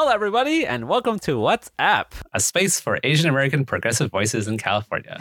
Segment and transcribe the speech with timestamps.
[0.00, 4.56] Hello, everybody, and welcome to What's App, a space for Asian American progressive voices in
[4.56, 5.18] California.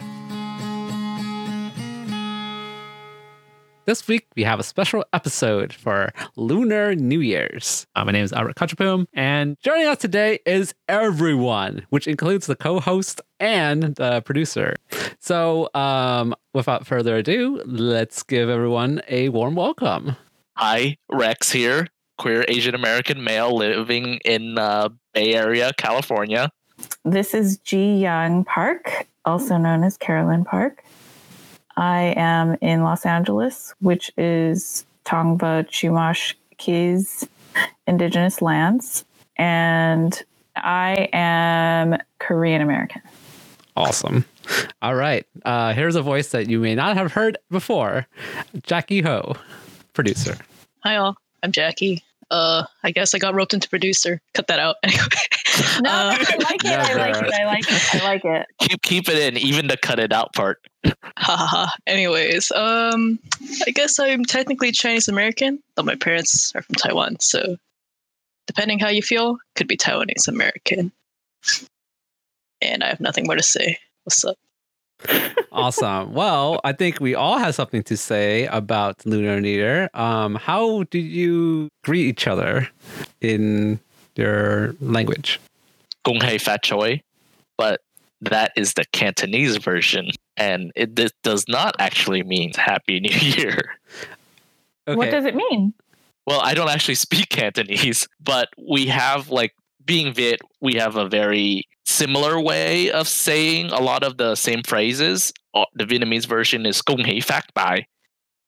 [3.85, 7.87] This week, we have a special episode for Lunar New Year's.
[7.95, 12.55] Uh, my name is Albert Kachapum, and joining us today is everyone, which includes the
[12.55, 14.75] co host and the producer.
[15.19, 20.17] So, um, without further ado, let's give everyone a warm welcome.
[20.55, 26.51] Hi, Rex here, queer Asian American male living in uh, Bay Area, California.
[27.03, 30.83] This is Ji Young Park, also known as Carolyn Park.
[31.75, 37.27] I am in Los Angeles, which is Tongva Chumash Kizh
[37.87, 39.05] indigenous lands,
[39.37, 40.23] and
[40.55, 43.01] I am Korean American.
[43.75, 44.25] Awesome.
[44.81, 45.25] All right.
[45.45, 48.07] Uh, here's a voice that you may not have heard before
[48.63, 49.35] Jackie Ho,
[49.93, 50.37] producer.
[50.83, 52.03] Hi all, I'm Jackie.
[52.29, 54.21] Uh, I guess I got roped into producer.
[54.33, 54.75] Cut that out.
[55.57, 56.71] Anyway, No, Uh, I like it.
[56.71, 57.33] I like it.
[57.33, 57.95] I like it.
[57.95, 58.45] I like it.
[58.59, 60.59] Keep keep it in, even the cut it out part.
[60.85, 61.75] ha ha ha.
[61.87, 63.17] Anyways, um,
[63.65, 67.19] I guess I'm technically Chinese American, though my parents are from Taiwan.
[67.21, 67.57] So,
[68.45, 70.91] depending how you feel, could be Taiwanese American.
[72.61, 73.79] And I have nothing more to say.
[74.03, 74.37] What's up?
[75.51, 76.13] Awesome.
[76.13, 79.89] Well, I think we all have something to say about Lunar New Year.
[79.93, 82.67] Um, how do you greet each other
[83.21, 83.79] in
[84.15, 85.39] your language?
[86.03, 87.01] Gong hei fat choi,
[87.57, 87.81] but
[88.21, 93.77] that is the Cantonese version, and it this does not actually mean Happy New Year.
[94.87, 94.95] Okay.
[94.95, 95.73] What does it mean?
[96.25, 99.53] Well, I don't actually speak Cantonese, but we have like
[99.87, 104.61] being Viet, we have a very similar way of saying a lot of the same
[104.61, 105.31] phrases.
[105.53, 107.85] Uh, The Vietnamese version is "Gong hei phạc bài,"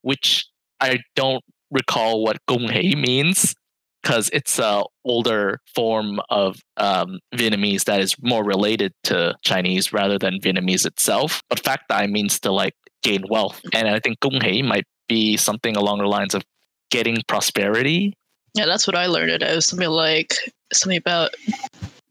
[0.02, 0.45] which
[0.80, 3.56] I don't recall what "Gong hei" means
[4.04, 10.17] because it's a older form of um, Vietnamese that is more related to Chinese rather
[10.20, 11.42] than Vietnamese itself.
[11.50, 15.38] But "phạc bài" means to like gain wealth, and I think "Gong hei" might be
[15.38, 16.44] something along the lines of
[16.92, 18.14] getting prosperity.
[18.54, 19.32] Yeah, that's what I learned.
[19.32, 20.36] It was something like
[20.73, 21.36] something about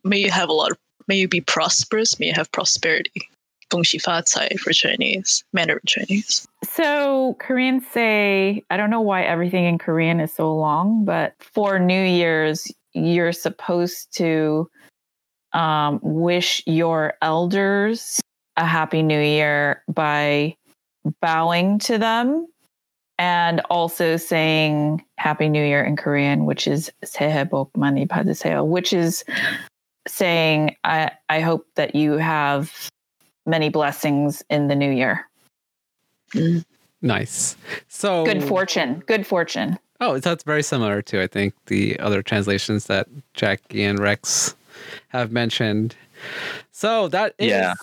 [0.04, 3.28] may you have a lot of may you be prosperous, may you have prosperity.
[3.70, 6.46] Feng Shi Fa Cai for Chinese, Mandarin Chinese.
[6.64, 11.78] So Koreans say, I don't know why everything in Korean is so long, but for
[11.78, 14.70] New Year's, you're supposed to
[15.52, 18.20] um, wish your elders
[18.56, 20.56] a happy new year by
[21.20, 22.46] bowing to them
[23.18, 29.24] and also saying Happy New Year in Korean, which is which is
[30.06, 32.90] saying, I, I hope that you have
[33.46, 35.28] many blessings in the new year.
[37.02, 37.56] Nice.
[37.88, 39.02] So good fortune.
[39.06, 39.78] Good fortune.
[40.00, 44.54] Oh, that's very similar to I think the other translations that Jackie and Rex
[45.08, 45.96] have mentioned.
[46.70, 47.74] So that is yeah.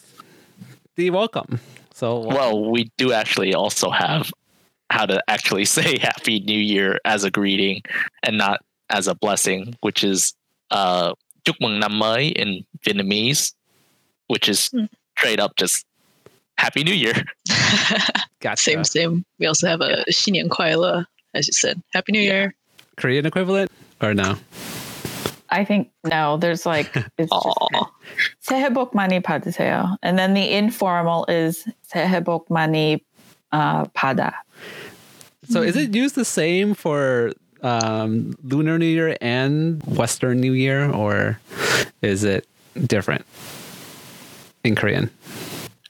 [0.96, 1.60] the welcome.
[1.94, 4.32] So well, we do actually also have
[4.90, 7.82] how to actually say happy new year as a greeting
[8.24, 10.34] and not as a blessing which is
[10.72, 11.14] uh
[11.44, 13.54] chúc mừng năm mới in vietnamese
[14.28, 14.86] which is hmm.
[15.18, 15.86] straight up just
[16.58, 17.14] happy new year.
[18.40, 18.62] Gotcha.
[18.62, 19.26] same same.
[19.40, 21.82] We also have a 新年快乐 as you said.
[21.94, 22.54] Happy new year.
[22.98, 23.72] Korean equivalent
[24.02, 24.38] or no?
[25.50, 29.98] I think no, there's like it's just mani padiseo.
[30.02, 33.04] And then the informal is sehebok mani
[33.52, 34.34] uh, 받아.
[35.50, 40.90] So is it used the same for um, Lunar New Year and Western New Year,
[40.92, 41.40] or
[42.02, 42.48] is it
[42.86, 43.26] different
[44.64, 45.10] in Korean?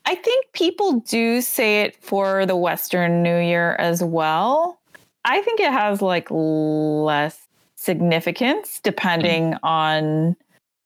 [0.05, 4.79] I think people do say it for the Western New Year as well.
[5.23, 7.39] I think it has like less
[7.75, 10.35] significance depending on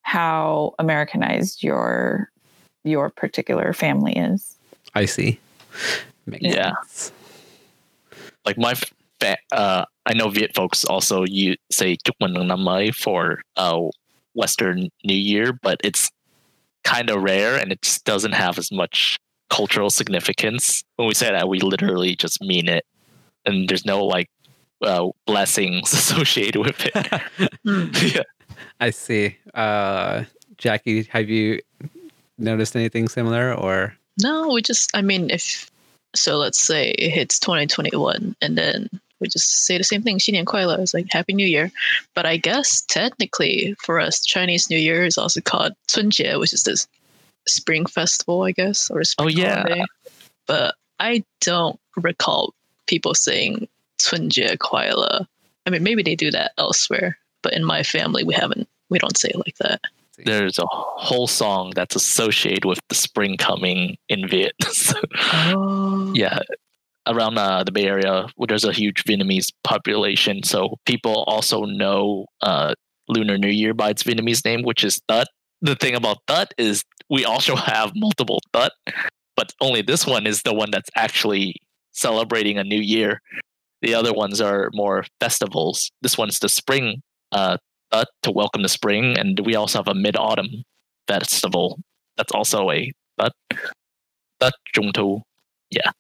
[0.04, 2.32] how Americanized your
[2.84, 4.56] your particular family is.
[4.96, 5.40] I see.
[6.30, 6.72] Makes Yeah.
[6.84, 7.12] sense.
[8.46, 8.74] Like my,
[9.20, 13.78] fa- uh, I know Viet folks also you say Chúc mừng năm mới for uh,
[14.34, 16.10] Western New Year, but it's
[16.84, 19.18] kind of rare and it just doesn't have as much
[19.50, 20.84] cultural significance.
[20.96, 22.86] When we say that, we literally just mean it,
[23.46, 24.30] and there's no like
[24.82, 26.96] uh, blessings associated with it.
[28.16, 28.24] Yeah.
[28.80, 29.36] I see.
[29.54, 30.24] Uh,
[30.58, 31.60] Jackie, have you
[32.38, 33.94] noticed anything similar or?
[34.22, 35.69] No, we just, I mean, if,
[36.16, 38.90] so let's say it hits 2021 and then
[39.20, 40.80] we just say the same thing, Xinian Kuaila.
[40.80, 41.72] It's like Happy New Year.
[42.16, 46.64] But I guess technically for us, Chinese New Year is also called Chunjie, which is
[46.64, 46.88] this
[47.48, 49.62] spring festival, I guess, or spring oh, yeah.
[49.62, 49.84] holiday.
[50.48, 52.54] But I don't recall
[52.88, 53.68] people saying
[54.00, 55.28] Chunjie Kuaila.
[55.66, 59.18] I mean, maybe they do that elsewhere, but in my family, we haven't, we don't
[59.18, 59.82] say it like that.
[60.26, 64.54] There's a whole song that's associated with the spring coming in Viet.
[64.72, 66.12] So, Oh.
[66.16, 66.40] yeah,
[67.08, 72.26] around uh, the Bay Area, where there's a huge Vietnamese population, so people also know
[72.42, 72.74] uh,
[73.08, 75.28] Lunar New Year by its Vietnamese name, which is Tết.
[75.62, 78.72] The thing about Tết is we also have multiple Tết,
[79.36, 81.56] but only this one is the one that's actually
[81.94, 83.22] celebrating a new year.
[83.82, 85.92] The other ones are more festivals.
[86.02, 87.02] This one's the spring
[87.32, 87.58] uh,
[87.92, 90.64] Tết to welcome the spring, and we also have a mid autumn
[91.08, 91.80] festival
[92.18, 93.34] that's also a but
[94.40, 95.22] Tết Trung
[95.72, 95.92] Yeah.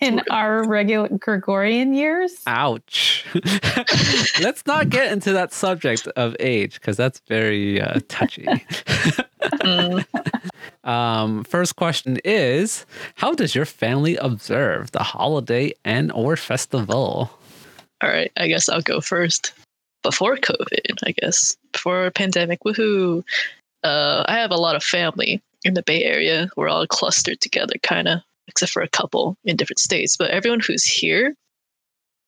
[0.00, 2.32] in our regular Gregorian years?
[2.46, 3.24] Ouch.
[4.40, 8.46] Let's not get into that subject of age because that's very uh, touchy.
[9.42, 10.04] Mm,
[10.84, 12.86] Um, first question is
[13.16, 17.30] How does your family observe the holiday and or festival?
[18.02, 19.52] all right, I guess I'll go first.
[20.02, 23.22] Before COVID, I guess before pandemic, woohoo!
[23.84, 26.48] Uh, I have a lot of family in the Bay Area.
[26.56, 28.20] We're all clustered together, kind of,
[28.50, 30.16] except for a couple in different states.
[30.16, 31.34] But everyone who's here,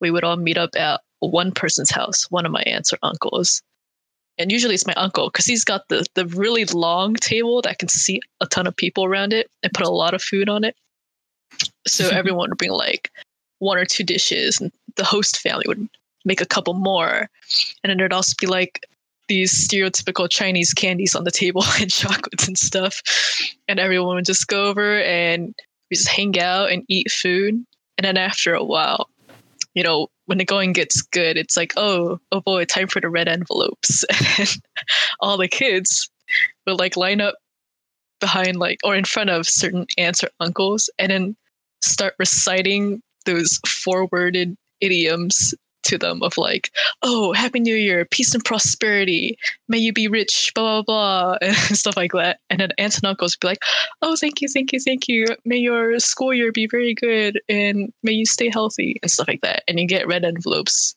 [0.00, 3.62] we would all meet up at one person's house, one of my aunts or uncles.
[4.38, 7.88] And usually it's my uncle because he's got the, the really long table that can
[7.88, 10.74] seat a ton of people around it and put a lot of food on it.
[11.86, 13.10] So everyone would bring like
[13.58, 15.88] one or two dishes, and the host family would
[16.24, 17.28] make a couple more.
[17.84, 18.80] And then there'd also be like
[19.28, 23.00] these stereotypical Chinese candies on the table and chocolates and stuff.
[23.68, 25.54] And everyone would just go over and
[25.92, 27.54] we just hang out and eat food.
[27.98, 29.10] And then after a while,
[29.74, 33.10] you know, when the going gets good, it's like, oh, oh boy, time for the
[33.10, 34.02] red envelopes.
[34.38, 34.48] And
[35.20, 36.10] all the kids
[36.66, 37.34] would like line up
[38.20, 41.36] behind like or in front of certain aunts or uncles and then
[41.82, 46.70] start reciting those four-worded idioms to them of like,
[47.02, 49.36] oh, happy new year, peace and prosperity,
[49.68, 52.38] may you be rich, blah blah blah, and stuff like that.
[52.50, 53.62] And then aunts and uncles would be like,
[54.02, 55.26] oh, thank you, thank you, thank you.
[55.44, 59.40] May your school year be very good and may you stay healthy and stuff like
[59.42, 59.62] that.
[59.68, 60.94] And you get red envelopes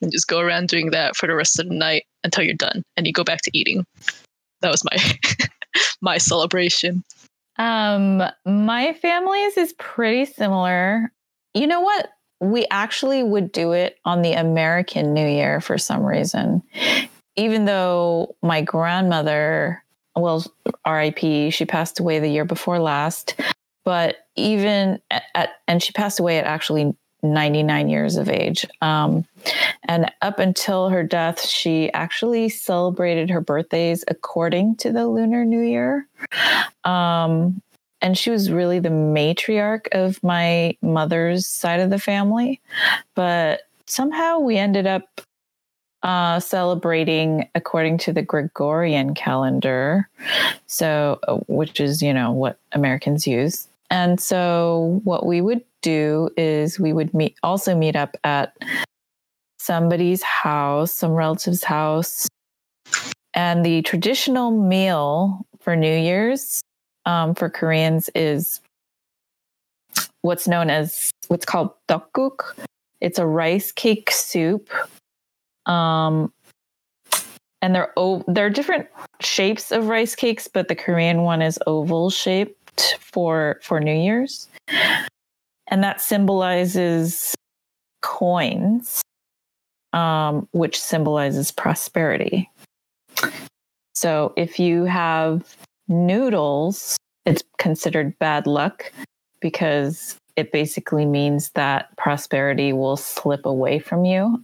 [0.00, 2.82] and just go around doing that for the rest of the night until you're done
[2.96, 3.84] and you go back to eating.
[4.60, 4.96] That was my
[6.00, 7.02] my celebration.
[7.58, 11.12] Um, my family's is pretty similar.
[11.54, 12.08] You know what?
[12.42, 16.62] We actually would do it on the American New Year for some reason.
[17.36, 19.82] Even though my grandmother,
[20.16, 20.44] well,
[20.86, 23.40] RIP, she passed away the year before last,
[23.84, 25.00] but even
[25.34, 28.66] at, and she passed away at actually 99 years of age.
[28.80, 29.24] Um,
[29.84, 35.62] and up until her death, she actually celebrated her birthdays according to the Lunar New
[35.62, 36.08] Year.
[36.82, 37.62] Um,
[38.02, 42.60] and she was really the matriarch of my mother's side of the family.
[43.14, 45.20] But somehow we ended up
[46.02, 50.08] uh, celebrating according to the Gregorian calendar.
[50.66, 53.68] So, uh, which is, you know, what Americans use.
[53.88, 58.56] And so, what we would do is we would meet, also meet up at
[59.58, 62.26] somebody's house, some relative's house.
[63.34, 66.62] And the traditional meal for New Year's
[67.06, 68.60] um, for Koreans is
[70.22, 72.66] what's known as what's called tteokguk.
[73.00, 74.70] It's a rice cake soup.
[75.66, 76.32] Um,
[77.60, 78.88] and they're o- they're different
[79.20, 84.48] shapes of rice cakes, but the Korean one is oval shaped for for New Year's,
[85.68, 87.34] and that symbolizes
[88.02, 89.00] coins,
[89.92, 92.50] um, which symbolizes prosperity.
[93.94, 95.56] So if you have
[95.92, 98.92] noodles, it's considered bad luck
[99.40, 104.42] because it basically means that prosperity will slip away from you.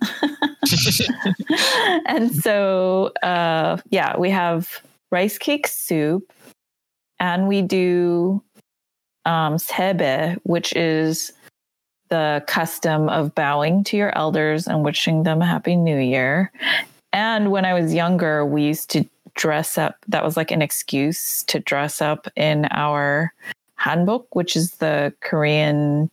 [2.06, 6.30] and so, uh, yeah, we have rice cake soup,
[7.18, 8.42] and we do
[9.24, 11.32] um, sebae, which is
[12.10, 16.50] the custom of bowing to your elders and wishing them a happy new year.
[17.12, 19.04] And when I was younger, we used to
[19.38, 19.97] dress up.
[20.09, 23.33] That was like an excuse to dress up in our
[23.80, 26.11] hanbok, which is the Korean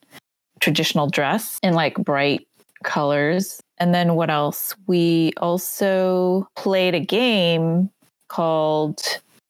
[0.62, 2.48] traditional dress in like bright
[2.84, 3.60] colors.
[3.80, 4.76] And then what else?
[4.88, 7.90] We also played a game
[8.30, 9.02] called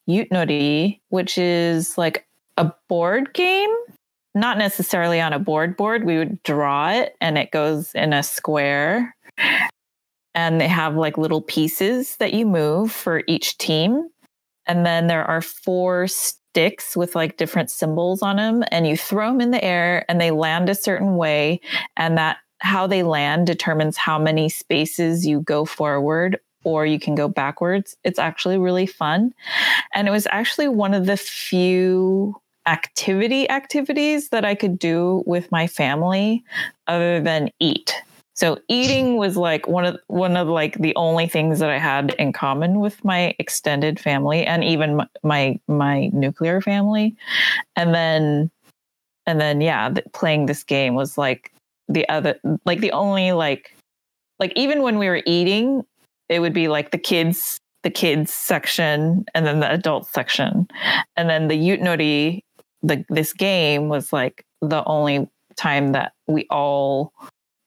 [0.09, 2.25] Yutnori, which is like
[2.57, 3.69] a board game.
[4.33, 6.05] Not necessarily on a board board.
[6.05, 9.15] We would draw it and it goes in a square.
[10.35, 14.09] And they have like little pieces that you move for each team.
[14.67, 19.29] And then there are four sticks with like different symbols on them and you throw
[19.29, 21.59] them in the air and they land a certain way
[21.97, 27.15] and that how they land determines how many spaces you go forward or you can
[27.15, 27.95] go backwards.
[28.03, 29.33] It's actually really fun.
[29.93, 35.51] And it was actually one of the few activity activities that I could do with
[35.51, 36.43] my family
[36.87, 37.93] other than eat.
[38.35, 42.13] So eating was like one of one of like the only things that I had
[42.19, 47.15] in common with my extended family and even my my, nuclear family.
[47.77, 48.51] And then
[49.25, 51.53] and then yeah, the, playing this game was like
[51.87, 53.73] the other like the only like
[54.37, 55.85] like even when we were eating,
[56.27, 60.67] it would be like the kids the kids section and then the adult section.
[61.15, 62.41] And then the Yutnori
[62.83, 67.13] the this game was like the only time that we all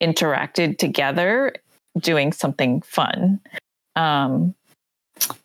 [0.00, 1.54] interacted together
[1.98, 3.40] doing something fun.
[3.96, 4.54] Um,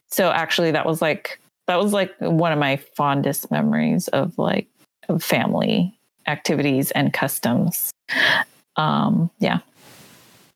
[0.09, 4.67] so actually that was like that was like one of my fondest memories of like
[5.09, 7.91] of family activities and customs.
[8.75, 9.59] Um, yeah.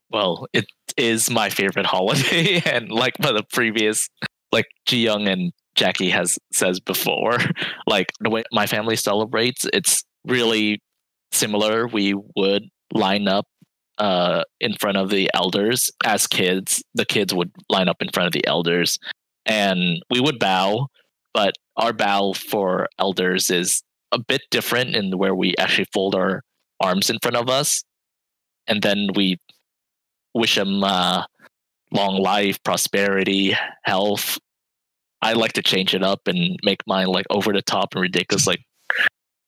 [0.09, 4.09] Well, it is my favorite holiday, and like by the previous,
[4.51, 7.37] like Ji Young and Jackie has says before,
[7.87, 10.79] like the way my family celebrates, it's really
[11.31, 11.87] similar.
[11.87, 12.63] We would
[12.93, 13.45] line up
[13.97, 16.83] uh, in front of the elders as kids.
[16.93, 18.99] The kids would line up in front of the elders,
[19.45, 20.87] and we would bow.
[21.33, 26.41] But our bow for elders is a bit different in where we actually fold our
[26.79, 27.83] arms in front of us,
[28.67, 29.37] and then we
[30.33, 31.23] wish them uh,
[31.91, 34.37] long life, prosperity, health.
[35.21, 38.45] I like to change it up and make mine like over the top and ridiculous,
[38.45, 38.61] like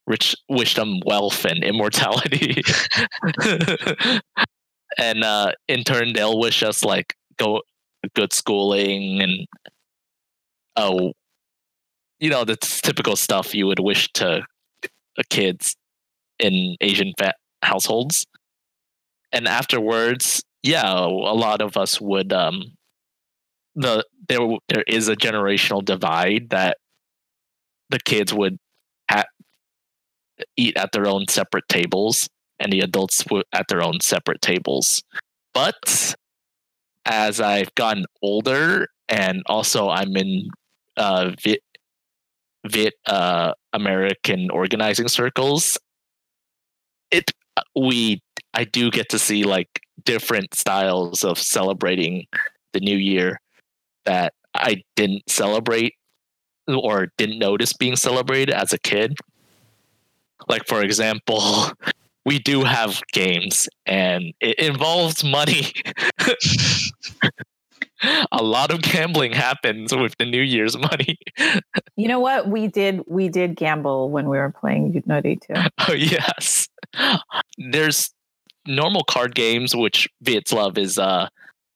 [0.10, 2.62] rich wish them wealth and immortality.
[4.98, 7.62] And uh in turn they'll wish us like go
[8.16, 9.48] good schooling and
[10.76, 11.14] oh
[12.20, 14.42] you know the typical stuff you would wish to
[15.30, 15.76] kids
[16.40, 18.26] in asian fa- households.
[19.32, 22.74] And afterwards yeah a lot of us would um
[23.76, 24.40] the there
[24.70, 26.78] there is a generational divide that
[27.90, 28.58] the kids would
[30.58, 32.30] eat at their own separate tables
[32.60, 35.02] and the adults at their own separate tables.
[35.54, 36.16] But
[37.06, 40.50] as I've gotten older and also I'm in
[40.98, 41.32] uh,
[42.66, 45.78] Viet uh, American organizing circles,
[47.12, 47.32] it
[47.76, 48.22] we
[48.54, 52.26] I do get to see like different styles of celebrating
[52.74, 53.40] the new year
[54.06, 55.96] that I didn't celebrate
[56.68, 59.18] or didn't notice being celebrated as a kid.
[60.48, 61.72] Like, for example,
[62.26, 65.74] we do have games and it involves money.
[68.32, 71.18] a lot of gambling happens with the New Year's money.
[71.96, 72.50] you know what?
[72.50, 75.70] We did we did gamble when we were playing Yutnori too.
[75.88, 76.68] Oh yes.
[77.58, 78.12] There's
[78.68, 81.28] normal card games which Viet's love is uh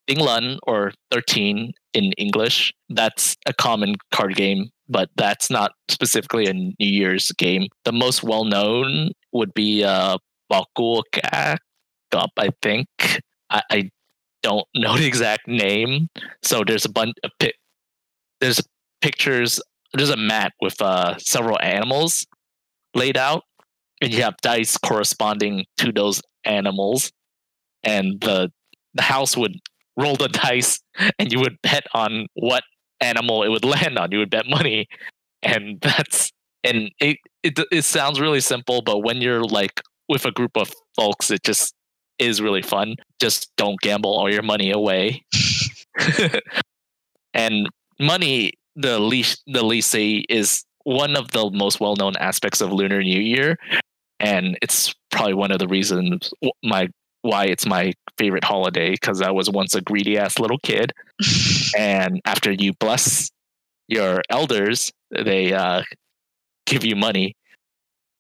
[0.06, 2.74] Tiến lên or 13 in English.
[2.90, 7.68] That's a common card game but that's not specifically a New Year's game.
[7.86, 10.18] The most well known would be uh,
[10.52, 11.04] Bakuok
[12.12, 12.88] Up, I think.
[13.50, 13.90] I, I,
[14.44, 16.10] don't know the exact name.
[16.44, 17.54] So there's a bunch of pi-
[18.42, 18.62] there's
[19.02, 19.62] pictures.
[19.94, 22.28] There's a map with uh, several animals
[22.94, 23.44] laid out,
[24.02, 27.12] and you have dice corresponding to those animals,
[27.84, 28.52] and the
[28.94, 29.56] the house would
[29.98, 30.82] roll the dice,
[31.18, 32.64] and you would bet on what
[33.04, 34.12] animal it would land on.
[34.12, 34.88] You would bet money,
[35.44, 36.32] and that's
[36.64, 40.72] and it it it sounds really simple, but when you're like with a group of
[40.96, 41.74] folks, it just
[42.20, 42.96] is really fun.
[43.20, 45.24] Just don't gamble all your money away.
[47.34, 47.70] and
[48.00, 53.02] money, the least the least is one of the most well known aspects of Lunar
[53.02, 53.58] New Year.
[54.20, 56.34] and it's probably one of the reasons
[56.64, 56.88] my
[57.24, 60.94] why it's my favorite holiday because I was once a greedy ass little kid,
[61.78, 63.32] and after you bless
[63.88, 65.82] your elders, they uh,
[66.68, 67.34] give you money.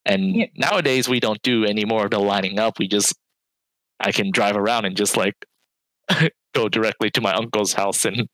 [0.06, 0.46] And Yeah.
[0.56, 2.80] nowadays we don't do any more of the lining up.
[2.80, 3.14] We just
[4.00, 5.36] I can drive around and just like
[6.56, 8.28] go directly to my uncle's house and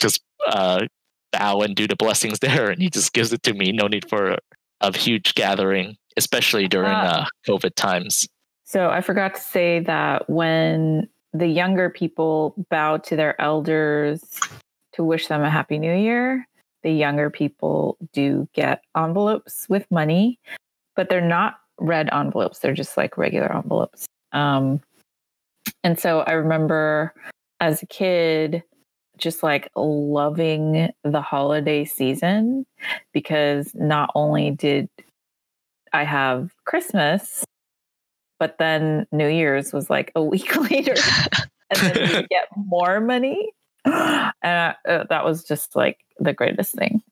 [0.00, 0.86] just uh,
[1.32, 3.72] bow and do the blessings there, and he just gives it to me.
[3.72, 4.36] No need for
[4.82, 7.22] a huge gathering, especially during Ah.
[7.22, 8.26] uh, COVID times.
[8.70, 14.22] So I forgot to say that when the younger people bow to their elders
[14.92, 16.46] to wish them a happy new year,
[16.84, 20.38] the younger people do get envelopes with money,
[20.94, 22.60] but they're not red envelopes.
[22.60, 24.06] They're just like regular envelopes.
[24.30, 24.80] Um,
[25.82, 27.12] and so I remember
[27.58, 28.62] as a kid,
[29.18, 32.64] just like loving the holiday season
[33.12, 34.88] because not only did
[35.92, 37.44] I have Christmas,
[38.40, 40.94] but then New Year's was like a week later,
[41.70, 43.52] and then you get more money.
[43.84, 47.02] And uh, that was just like the greatest thing.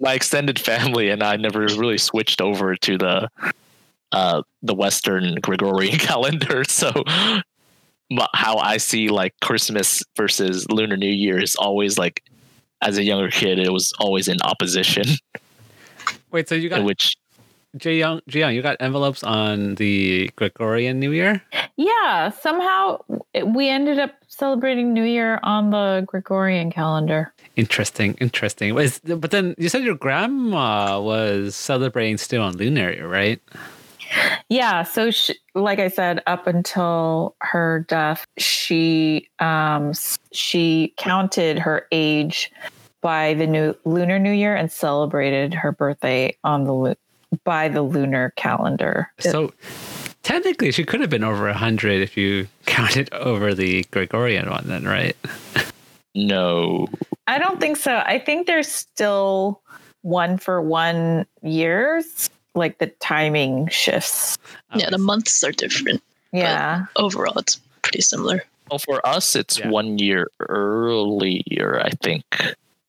[0.00, 3.28] my extended family and I never really switched over to the
[4.12, 6.64] uh, the Western Gregorian calendar.
[6.64, 6.90] So
[8.10, 12.22] my, how I see like Christmas versus Lunar New Year is always like,
[12.82, 15.04] as a younger kid, it was always in opposition.
[16.30, 17.16] Wait, so you in got which
[17.76, 21.42] Jay Young, Jay Young, you got envelopes on the Gregorian New Year?
[21.76, 23.00] Yeah, somehow
[23.44, 27.32] we ended up celebrating New Year on the Gregorian calendar.
[27.56, 28.74] Interesting, interesting.
[28.74, 33.40] But then you said your grandma was celebrating still on Lunar, right?
[34.48, 39.92] Yeah, so she, like I said, up until her death, she um
[40.32, 42.52] she counted her age
[43.00, 46.72] by the new lunar new year and celebrated her birthday on the
[47.44, 49.10] by the lunar calendar.
[49.18, 49.52] So
[50.22, 54.84] technically, she could have been over 100 if you counted over the Gregorian one, then,
[54.84, 55.16] right?
[56.14, 56.86] no,
[57.26, 57.96] I don't think so.
[58.04, 59.60] I think there's still
[60.02, 64.38] one for one years, like the timing shifts.
[64.70, 66.02] Um, yeah, the months are different.
[66.32, 66.86] Yeah.
[66.96, 68.44] Overall, it's pretty similar.
[68.70, 69.68] well, for us, it's Yeah.
[69.68, 72.24] one year earlier, I think,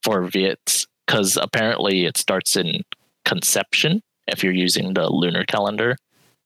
[0.03, 2.83] for Viet, because apparently it starts in
[3.25, 5.95] conception if you're using the lunar calendar.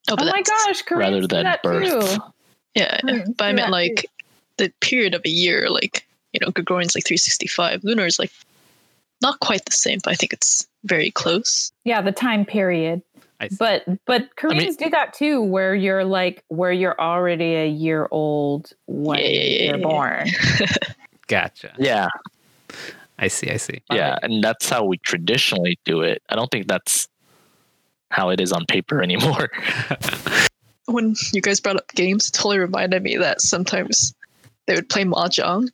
[0.09, 1.89] Oh, Oh, my gosh, Koreans rather than that birth.
[1.89, 2.17] too.
[2.75, 4.05] Yeah, Hmm, but I do meant that like
[4.57, 7.83] the period of a year, like you know, Gregorian's like 365.
[7.83, 8.31] Lunar is like
[9.21, 11.71] not quite the same, but I think it's very close.
[11.83, 13.01] Yeah, the time period.
[13.57, 18.71] But but Koreans do that too, where you're like where you're already a year old
[18.87, 19.83] when Yeah, yeah, yeah, you're yeah.
[19.83, 20.27] born.
[21.27, 21.73] Gotcha.
[21.79, 22.07] Yeah,
[23.17, 23.81] I see, I see.
[23.91, 26.21] yeah, and that's how we traditionally do it.
[26.29, 27.07] I don't think that's
[28.11, 29.49] how it is on paper anymore.
[30.87, 34.13] When you guys brought up games, it totally reminded me that sometimes
[34.65, 35.69] they would play mahjong,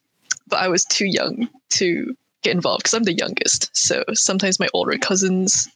[0.48, 3.76] but I was too young to get involved because I'm the youngest.
[3.76, 5.70] So sometimes my older cousins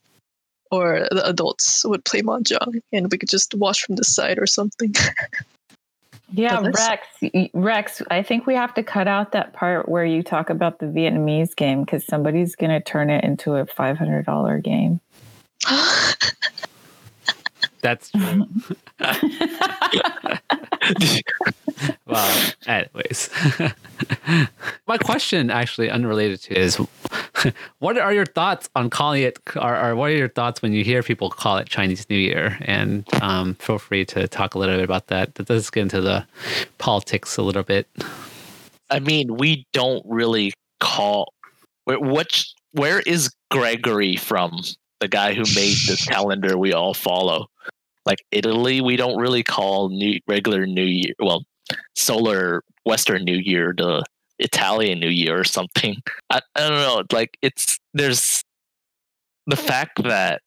[0.69, 4.45] or the adults would play mahjong, and we could just watch from the side or
[4.45, 4.93] something.
[6.33, 7.07] Yeah, Rex,
[7.53, 10.85] Rex, I think we have to cut out that part where you talk about the
[10.85, 15.01] Vietnamese game because somebody's going to turn it into a $500 game.
[17.81, 18.47] That's true.
[22.05, 23.29] well, anyways.
[24.87, 26.75] My question, actually unrelated to, is
[27.79, 30.83] what are your thoughts on calling it, or, or what are your thoughts when you
[30.83, 32.57] hear people call it Chinese New Year?
[32.61, 35.31] And um, feel free to talk a little bit about that.
[35.49, 36.25] Let's get into the
[36.77, 37.87] politics a little bit.
[38.91, 41.33] I mean, we don't really call
[41.85, 44.61] which where is Gregory from?
[45.01, 47.47] The guy who made this calendar we all follow.
[48.05, 51.13] Like Italy, we don't really call new regular New Year.
[51.19, 51.43] Well,
[51.95, 54.03] solar Western New Year the
[54.39, 55.95] Italian New Year or something.
[56.29, 57.03] I, I don't know.
[57.11, 58.43] Like it's there's
[59.47, 60.41] the fact that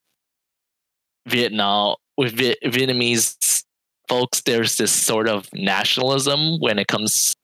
[1.27, 3.65] Vietnam with Viet, Vietnamese
[4.09, 7.35] folks, there's this sort of nationalism when it comes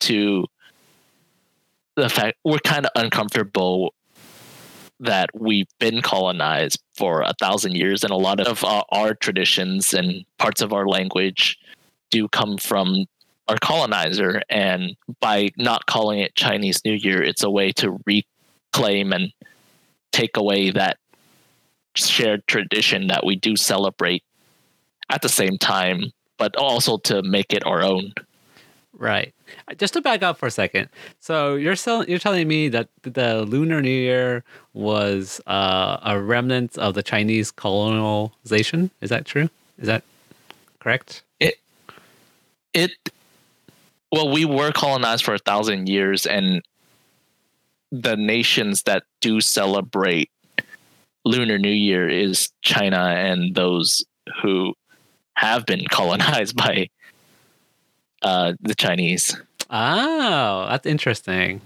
[0.00, 0.46] to
[1.96, 3.94] the fact we're kind of uncomfortable
[5.02, 9.92] that we've been colonized for a thousand years, and a lot of our, our traditions
[9.92, 11.58] and parts of our language
[12.10, 13.06] do come from
[13.48, 14.42] our colonizer.
[14.48, 19.32] And by not calling it Chinese New Year, it's a way to reclaim and
[20.12, 20.98] take away that
[21.94, 24.22] shared tradition that we do celebrate
[25.10, 28.12] at the same time, but also to make it our own.
[28.92, 29.34] Right.
[29.76, 30.88] Just to back up for a second.
[31.20, 36.78] So you're sell- you're telling me that the Lunar New Year was uh, a remnant
[36.78, 38.90] of the Chinese colonization.
[39.00, 39.48] Is that true?
[39.78, 40.04] Is that
[40.80, 41.22] correct?
[42.74, 43.10] It
[44.10, 46.62] well, we were colonized for a thousand years, and
[47.90, 50.30] the nations that do celebrate
[51.24, 54.04] Lunar New Year is China and those
[54.42, 54.74] who
[55.34, 56.88] have been colonized by
[58.22, 59.36] uh, the Chinese.
[59.70, 61.60] Oh, that's interesting.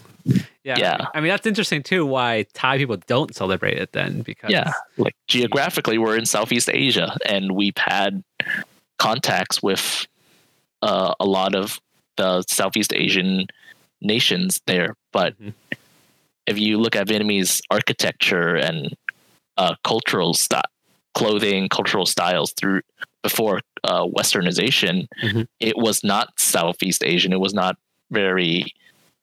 [0.65, 0.79] Yeah.
[0.79, 1.07] Yeah.
[1.15, 2.05] I mean, that's interesting too.
[2.05, 4.23] Why Thai people don't celebrate it then?
[4.23, 8.25] Because Yeah, like geographically, we're in Southeast Asia, and we've had
[8.99, 10.07] contacts with
[10.83, 11.81] uh, a lot of
[12.17, 13.47] the Southeast Asian
[14.01, 14.97] nations there.
[15.13, 15.53] But Mhm.
[16.47, 18.97] if you look at Vietnamese architecture and
[19.57, 20.63] uh, cultural style,
[21.15, 22.83] clothing, cultural styles through
[23.29, 25.47] before uh, Westernization, Mhm.
[25.61, 27.33] it was not Southeast Asian.
[27.33, 27.75] It was not
[28.11, 28.55] very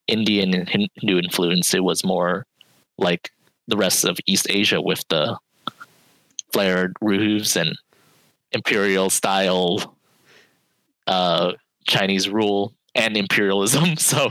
[0.08, 1.74] Indian and Hindu influence.
[1.74, 2.46] It was more
[2.98, 3.32] like
[3.68, 5.38] the rest of East Asia with the
[6.54, 7.76] flared roofs and
[8.52, 9.96] imperial style
[11.08, 11.54] uh,
[11.88, 13.96] Chinese rule and imperialism.
[13.98, 14.30] So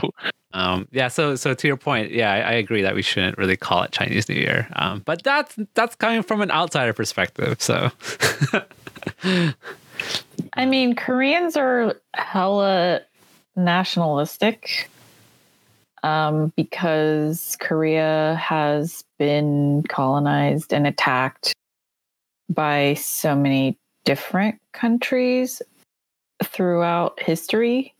[0.55, 3.57] Um, yeah, so so to your point, yeah, I, I agree that we shouldn't really
[3.57, 4.67] call it Chinese New Year.
[4.75, 7.55] Um, but that's that's coming from an outsider perspective.
[7.59, 7.89] So
[10.53, 13.01] I mean, Koreans are hella
[13.55, 14.89] nationalistic
[16.03, 21.53] um, because Korea has been colonized and attacked
[22.49, 25.61] by so many different countries
[26.43, 27.93] throughout history.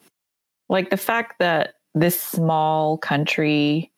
[0.70, 3.92] Like the fact that this small country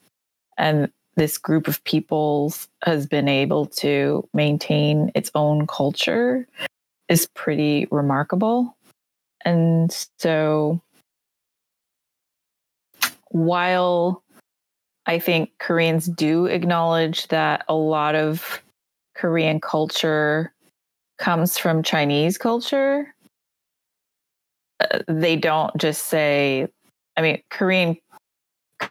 [0.58, 6.46] and this group of peoples has been able to maintain its own culture
[7.10, 8.76] is pretty remarkable.
[9.44, 10.82] And so
[13.30, 14.24] while
[15.06, 18.62] I think Koreans do acknowledge that a lot of
[19.16, 20.54] Korean culture
[21.20, 23.14] comes from Chinese culture,
[24.80, 26.68] uh, they don't just say,
[27.18, 27.98] I mean, Korean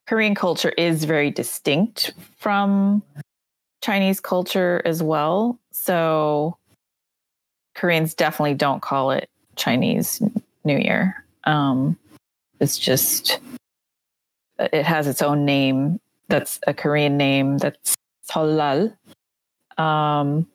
[0.07, 3.03] Korean culture is very distinct from
[3.83, 5.59] Chinese culture as well.
[5.73, 6.57] So
[7.75, 10.23] Koreans definitely don't call it Chinese
[10.65, 11.25] New Year.
[11.45, 11.97] Um,
[12.61, 13.41] it's just
[14.59, 16.01] it has its own name.
[16.29, 17.59] That's a Korean name.
[17.59, 17.97] That's
[18.29, 18.97] Seollal.
[19.77, 20.47] Um,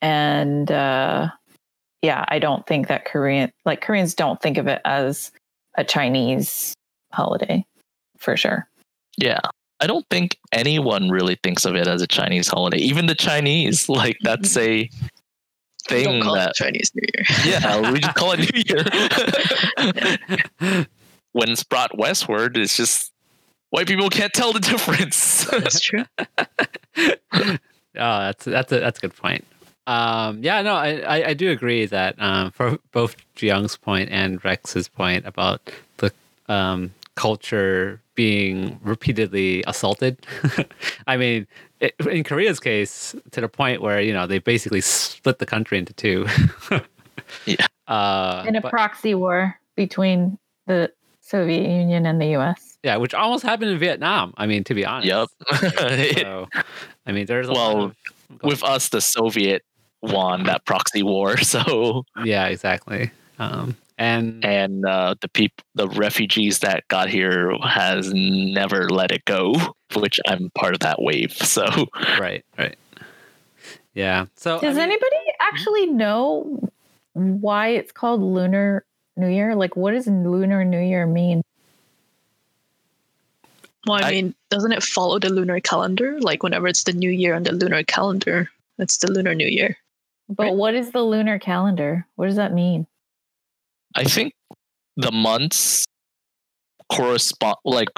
[0.00, 1.28] and uh,
[2.02, 5.30] yeah, I don't think that Korean like Koreans don't think of it as
[5.76, 6.74] a Chinese
[7.12, 7.64] holiday
[8.16, 8.66] for sure.
[9.16, 9.40] yeah,
[9.80, 12.78] I don't think anyone really thinks of it as a Chinese holiday.
[12.78, 14.90] Even the Chinese, like that's a We
[15.88, 17.24] thing don't call that it Chinese New Year.
[17.44, 18.62] yeah, we just call it New
[20.68, 20.86] Year.
[21.32, 23.12] when it's brought westward, it's just
[23.70, 25.44] white people can't tell the difference.
[25.46, 26.04] That's true.
[26.98, 27.56] oh,
[27.94, 29.44] that's that's a that's a good point.
[29.86, 34.44] Um, yeah, no, I, I, I do agree that um, for both Jiyoung's point and
[34.44, 36.12] Rex's point about the
[36.48, 40.14] um, culture being repeatedly assaulted.
[41.06, 41.46] I mean,
[41.80, 45.76] it, in Korea's case, to the point where you know they basically split the country
[45.78, 46.26] into two.
[47.46, 47.66] Yeah.
[47.86, 52.78] Uh, In a but- proxy war between the Soviet Union and the US.
[52.82, 54.32] yeah, which almost happened in Vietnam.
[54.36, 55.06] I mean, to be honest.
[55.06, 55.72] Yep.
[56.18, 56.48] So,
[57.06, 59.62] I mean, there's a lot Well, of- With us, the Soviet
[60.02, 63.10] won that proxy war, so yeah, exactly.
[63.38, 69.24] Um, and and uh, the people, the refugees that got here, has never let it
[69.26, 69.54] go.
[69.94, 71.32] Which I'm part of that wave.
[71.36, 71.64] So
[72.18, 72.76] right, right.
[73.94, 74.26] Yeah.
[74.36, 76.68] So I Does mean- anybody actually know
[77.12, 78.84] why it's called Lunar
[79.16, 79.54] New Year?
[79.56, 81.42] Like, what does Lunar New Year mean?
[83.86, 86.18] Well, I, I- mean, doesn't it follow the lunar calendar?
[86.20, 89.76] Like whenever it's the new year on the lunar calendar, it's the lunar new year.
[90.28, 90.54] But Right.
[90.54, 92.06] what is the lunar calendar?
[92.16, 92.86] What does that mean?
[93.94, 94.32] I think
[94.96, 95.86] the months
[96.90, 97.88] correspond like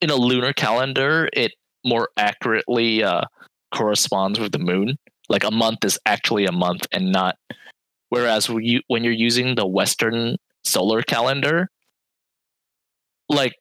[0.00, 1.52] in a lunar calendar it
[1.84, 3.22] more accurately uh,
[3.74, 4.98] corresponds with the moon.
[5.28, 7.36] Like a month is actually a month and not
[8.10, 11.68] whereas when you when you're using the western solar calendar
[13.28, 13.54] like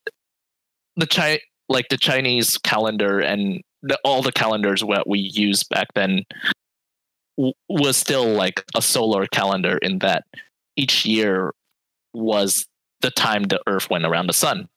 [0.95, 5.87] the chi like the chinese calendar and the, all the calendars that we used back
[5.95, 6.23] then
[7.37, 10.23] w- was still like a solar calendar in that
[10.75, 11.53] each year
[12.13, 12.67] was
[13.01, 14.67] the time the earth went around the sun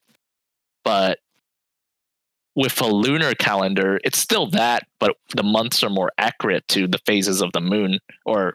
[0.85, 1.19] but
[2.55, 6.99] with a lunar calendar it's still that but the months are more accurate to the
[7.07, 8.55] phases of the moon or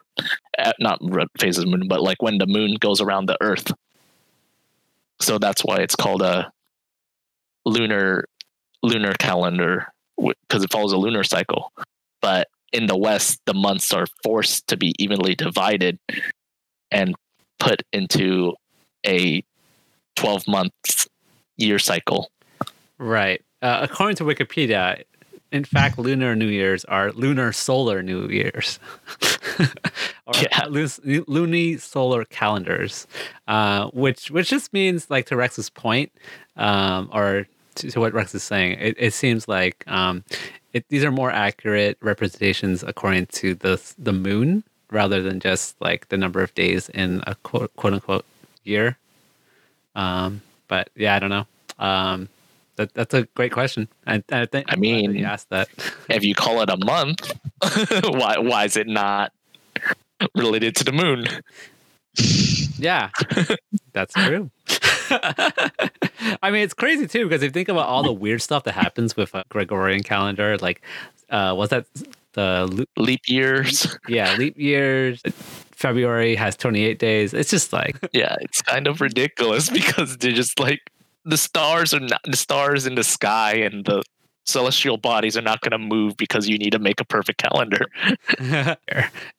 [0.58, 1.00] uh, not
[1.38, 3.72] phases of moon but like when the moon goes around the earth
[5.20, 6.52] so that's why it's called a
[7.64, 8.26] lunar
[8.82, 11.72] lunar calendar because it follows a lunar cycle.
[12.20, 15.98] But in the West, the months are forced to be evenly divided
[16.90, 17.14] and
[17.64, 18.54] put into
[19.06, 19.42] a
[20.16, 21.06] 12 month
[21.56, 22.30] year cycle.
[22.98, 23.40] Right.
[23.62, 25.02] Uh, according to Wikipedia,
[25.50, 28.78] in fact, lunar New Year's are lunar solar New Year's,
[30.26, 30.66] or Yeah.
[31.26, 33.06] luni solar calendars,
[33.48, 36.12] uh, which which just means like to Rex's point,
[36.56, 37.46] um, or
[37.76, 38.78] to, to what Rex is saying.
[38.80, 40.24] It, it seems like um,
[40.72, 46.08] it, these are more accurate representations according to the the moon rather than just like
[46.08, 48.24] the number of days in a quote, quote unquote
[48.64, 48.96] year.
[49.94, 51.46] Um, but yeah, I don't know.
[51.78, 52.28] Um,
[52.76, 53.88] that, that's a great question.
[54.06, 55.68] I, I think I I'm glad that mean- you asked that.
[56.08, 57.32] If you call it a month,
[58.04, 59.32] why why is it not
[60.34, 61.26] related to the moon?
[62.78, 63.10] Yeah,
[63.92, 64.50] that's true.
[66.42, 68.72] I mean, it's crazy too because if you think about all the weird stuff that
[68.72, 70.82] happens with a Gregorian calendar, like,
[71.30, 71.86] uh, was that
[72.34, 73.96] the Leap years.
[74.08, 75.22] yeah leap years?
[75.72, 77.34] February has twenty eight days.
[77.34, 80.80] It's just like Yeah, it's kind of ridiculous because they're just like
[81.24, 84.02] the stars are not the stars in the sky and the
[84.46, 87.86] celestial bodies are not going to move because you need to make a perfect calendar.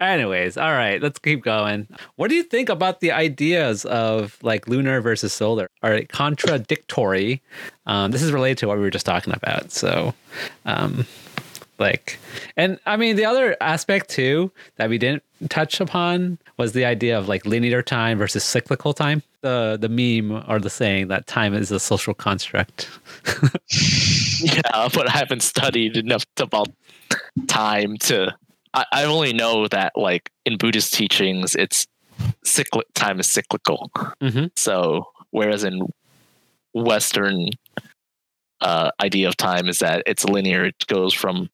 [0.02, 1.88] Anyways, all right, let's keep going.
[2.16, 5.70] What do you think about the ideas of like lunar versus solar?
[5.84, 7.44] Are they contradictory?
[7.86, 9.72] Um, this is related to what we were just talking about.
[9.72, 10.16] So,
[10.66, 11.06] um,
[11.78, 12.20] like,
[12.58, 17.18] and I mean, the other aspect too that we didn't touch upon was the idea
[17.18, 19.22] of like linear time versus cyclical time.
[19.42, 22.90] The the meme or the saying that time is a social construct.
[24.42, 26.70] yeah, but I haven't studied enough about
[27.48, 28.34] time to.
[28.74, 31.86] I, I only know that like in Buddhist teachings, it's
[32.44, 32.88] cyclic.
[32.94, 33.92] Time is cyclical.
[34.22, 34.52] Mhm.
[34.56, 35.90] So whereas in
[36.74, 37.50] Western
[38.62, 40.66] uh, idea of time is that it's linear.
[40.66, 41.50] It goes from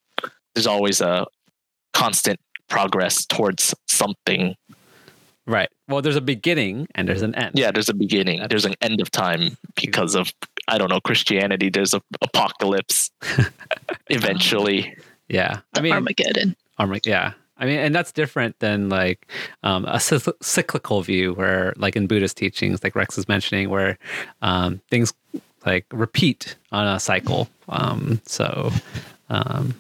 [0.54, 1.26] there's always a
[1.94, 4.56] constant progress towards something.
[5.46, 5.70] Right.
[5.88, 7.52] Well, there's a beginning and there's an end.
[7.56, 8.46] Yeah, there's a beginning.
[8.50, 10.34] There's an end of time because of
[10.68, 11.70] I don't know Christianity.
[11.70, 13.12] There's a apocalypse
[14.10, 14.96] eventually.
[15.28, 15.60] Yeah.
[15.74, 16.56] The I mean, Armageddon.
[16.78, 17.34] Armor, yeah.
[17.58, 19.28] I mean, and that's different than like
[19.62, 24.00] um, a cyclical view, where like in Buddhist teachings, like Rex is mentioning, where
[24.42, 25.14] um, things
[25.64, 27.50] like repeat on a cycle.
[27.70, 28.72] Um, so,
[29.30, 29.76] um,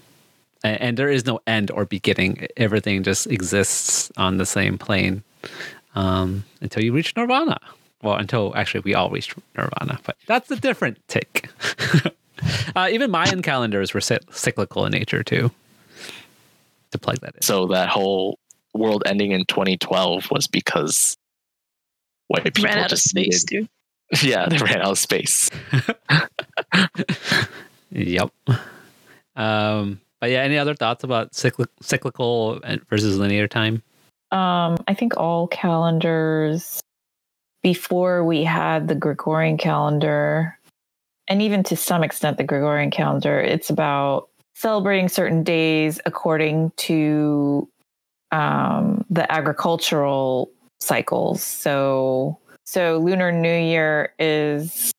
[0.63, 2.47] and, and there is no end or beginning.
[2.57, 5.23] Everything just exists on the same plane
[5.95, 7.59] um, until you reach nirvana.
[8.03, 11.49] Well, until actually we all reach nirvana, but that's a different take.
[12.75, 15.51] uh, even Mayan calendars were cyclical in nature too.
[16.91, 17.41] To plug that in.
[17.41, 18.37] So that whole
[18.73, 21.15] world ending in 2012 was because
[22.27, 23.69] white people Ran out of just space, needed- dude.
[24.23, 25.49] Yeah, they ran out of space.
[27.91, 28.31] Yep.
[29.35, 33.81] Um, but yeah, any other thoughts about cyclic, cyclical versus linear time?
[34.31, 36.79] Um, I think all calendars
[37.63, 40.57] before we had the Gregorian calendar,
[41.27, 47.67] and even to some extent the Gregorian calendar, it's about celebrating certain days according to
[48.31, 51.41] um, the agricultural cycles.
[51.41, 54.91] So, so Lunar New Year is.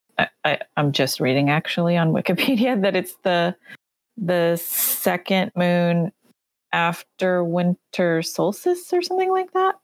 [0.45, 3.55] I, I'm just reading actually on Wikipedia that it's the
[4.17, 6.11] the second moon
[6.71, 9.75] after winter solstice or something like that.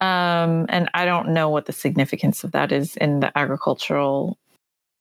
[0.00, 4.36] Um, and I don't know what the significance of that is in the agricultural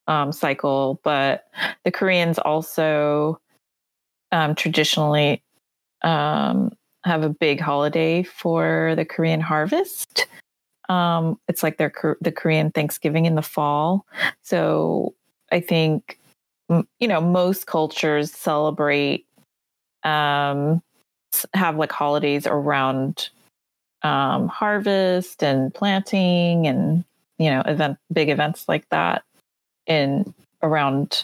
[0.07, 1.45] um, cycle, but
[1.83, 3.39] the Koreans also
[4.31, 5.43] um, traditionally
[6.03, 6.71] um,
[7.03, 10.27] have a big holiday for the Korean harvest.
[10.87, 14.05] Um, it's like their the Korean Thanksgiving in the fall.
[14.43, 15.15] So
[15.51, 16.19] I think
[16.99, 19.25] you know most cultures celebrate
[20.03, 20.81] um
[21.53, 23.29] have like holidays around
[24.03, 27.03] um harvest and planting and
[27.37, 29.23] you know event big events like that
[29.87, 31.23] in around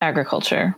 [0.00, 0.74] agriculture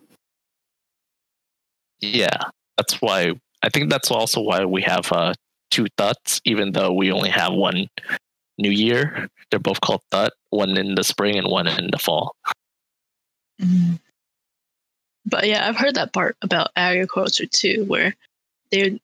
[2.01, 2.37] Yeah,
[2.77, 5.33] that's why I think that's also why we have uh,
[5.71, 7.89] two Tếts, even though we only have one
[8.59, 9.29] New Year.
[9.51, 12.37] They're both called Tết, one in the spring and one in the fall.
[13.61, 13.99] Mhm.
[15.27, 18.15] But yeah, I've heard that part about agriculture too, where
[18.71, 19.01] they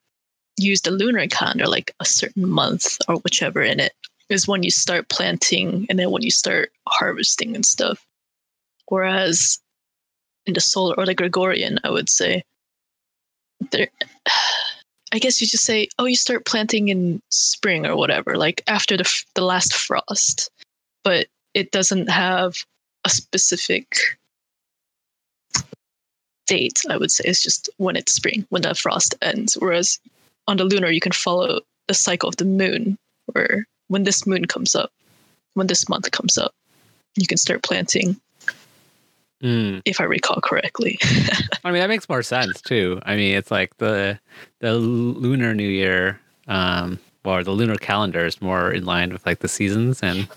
[0.59, 3.93] use the lunar calendar, like a certain month or whichever in it
[4.31, 8.07] is when you start planting and then when you start harvesting and stuff.
[8.89, 9.61] Whereas
[10.47, 12.45] in the solar or the Gregorian, I would say,
[13.73, 13.89] there,
[15.13, 18.97] I guess you just say, oh, you start planting in spring or whatever, like after
[18.97, 20.51] the the last frost,
[21.05, 22.57] but it doesn't have
[23.05, 23.97] a specific
[26.51, 26.83] date.
[26.91, 29.55] I would say is just when it's spring, when the frost ends.
[29.55, 29.99] Whereas
[30.49, 34.45] on the lunar, you can follow the cycle of the moon, where when this moon
[34.47, 34.91] comes up,
[35.55, 36.53] when this month comes up,
[37.17, 38.21] you can start planting.
[39.43, 39.81] Mm.
[39.87, 40.99] If I recall correctly.
[41.65, 43.01] I mean, that makes more sense too.
[43.07, 44.19] I mean, it's like the
[44.59, 49.41] the lunar new year, um, or the lunar calendar is more in line with like
[49.41, 50.29] the seasons, and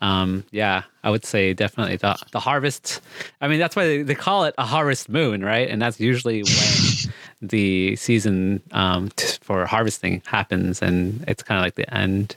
[0.00, 3.00] um, yeah, I would say definitely the the harvest.
[3.40, 5.68] I mean, that's why they, they call it a harvest moon, right?
[5.68, 11.64] And that's usually when the season um, t- for harvesting happens, and it's kind of
[11.64, 12.36] like the end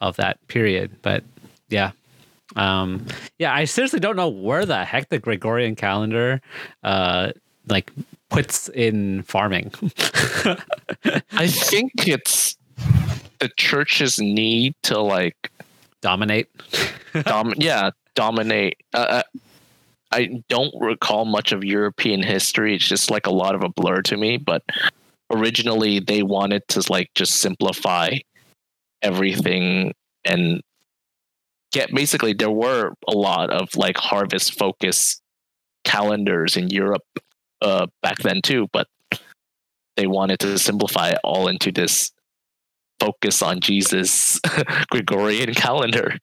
[0.00, 0.90] of that period.
[1.02, 1.24] But
[1.68, 1.92] yeah,
[2.54, 3.06] um,
[3.38, 6.40] yeah, I seriously don't know where the heck the Gregorian calendar,
[6.84, 7.32] uh,
[7.68, 7.92] like
[8.28, 9.72] puts in farming.
[11.32, 12.56] I think it's
[13.40, 15.50] the church's need to like
[16.06, 16.48] Dominate.
[17.24, 18.76] dom- yeah, dominate.
[18.94, 19.22] Uh, uh,
[20.12, 22.76] I don't recall much of European history.
[22.76, 24.36] It's just like a lot of a blur to me.
[24.36, 24.62] But
[25.32, 28.10] originally, they wanted to like just simplify
[29.02, 29.92] everything
[30.24, 30.60] and
[31.72, 35.20] get basically there were a lot of like harvest focus
[35.84, 37.04] calendars in Europe
[37.62, 38.86] uh, back then too, but
[39.96, 42.12] they wanted to simplify it all into this
[43.00, 44.40] focus on Jesus
[44.90, 46.18] Gregorian calendar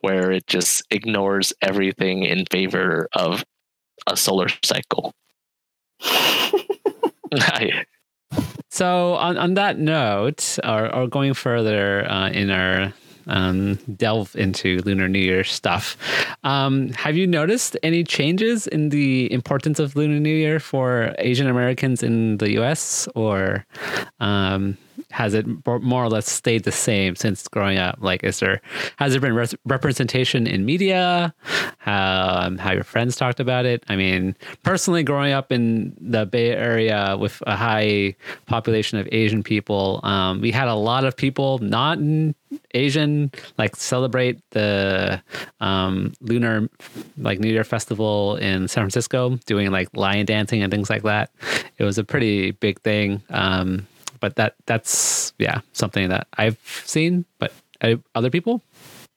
[0.00, 3.42] where it just ignores everything in favor of
[4.06, 5.14] a solar cycle.
[8.70, 12.92] So on, on that note, or, or going further uh, in our
[13.26, 15.96] um, delve into Lunar New Year stuff,
[16.44, 21.48] um, have you noticed any changes in the importance of Lunar New Year for Asian
[21.48, 23.08] Americans in the U.S.
[23.14, 23.66] or
[24.20, 24.76] um,
[25.14, 27.98] has it more or less stayed the same since growing up?
[28.00, 28.60] Like, is there
[28.96, 31.32] has there been res- representation in media?
[31.86, 33.84] Um, how your friends talked about it?
[33.88, 39.44] I mean, personally, growing up in the Bay Area with a high population of Asian
[39.44, 41.98] people, um, we had a lot of people not
[42.74, 45.22] Asian like celebrate the
[45.60, 46.68] um, lunar
[47.18, 51.30] like New Year festival in San Francisco, doing like lion dancing and things like that.
[51.78, 53.22] It was a pretty big thing.
[53.30, 53.86] Um,
[54.24, 57.26] but that that's yeah something that I've seen.
[57.38, 58.62] But uh, other people,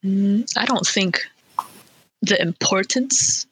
[0.04, 1.22] Mm, I don't think
[2.20, 3.46] the importance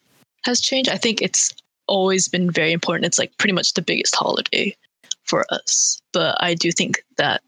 [0.45, 0.89] has changed.
[0.89, 1.51] I think it's
[1.87, 3.07] always been very important.
[3.07, 4.75] It's like pretty much the biggest holiday
[5.23, 5.99] for us.
[6.13, 7.41] But I do think that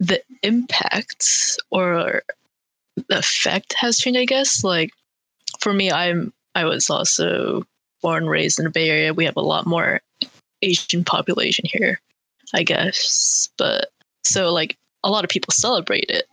[0.00, 2.22] the impact or
[3.08, 4.64] the effect has changed, I guess.
[4.64, 4.90] Like
[5.60, 7.62] for me, I'm I was also
[8.00, 9.12] born raised in the Bay Area.
[9.14, 10.00] We have a lot more
[10.62, 12.00] Asian population here,
[12.54, 13.48] I guess.
[13.58, 13.90] But
[14.24, 16.26] so like a lot of people celebrate it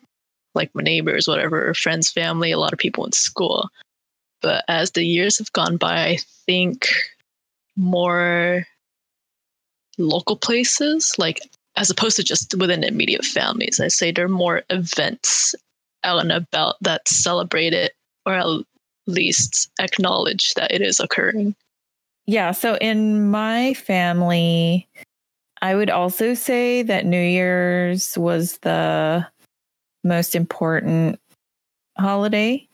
[0.56, 3.69] like my neighbors, whatever, friends, family, a lot of people in school.
[4.41, 6.88] But as the years have gone by, I think
[7.75, 8.65] more
[9.97, 11.41] local places, like
[11.75, 15.56] as opposed to just within immediate families, I say there are more events
[16.04, 17.93] out and about that celebrate it
[18.25, 18.47] or at
[19.08, 21.56] least acknowledge that it is occurring.
[22.28, 22.51] Yeah.
[22.51, 24.88] So in my family,
[25.65, 29.25] I would also say that New Year's was the
[30.04, 31.19] most important
[31.97, 32.69] holiday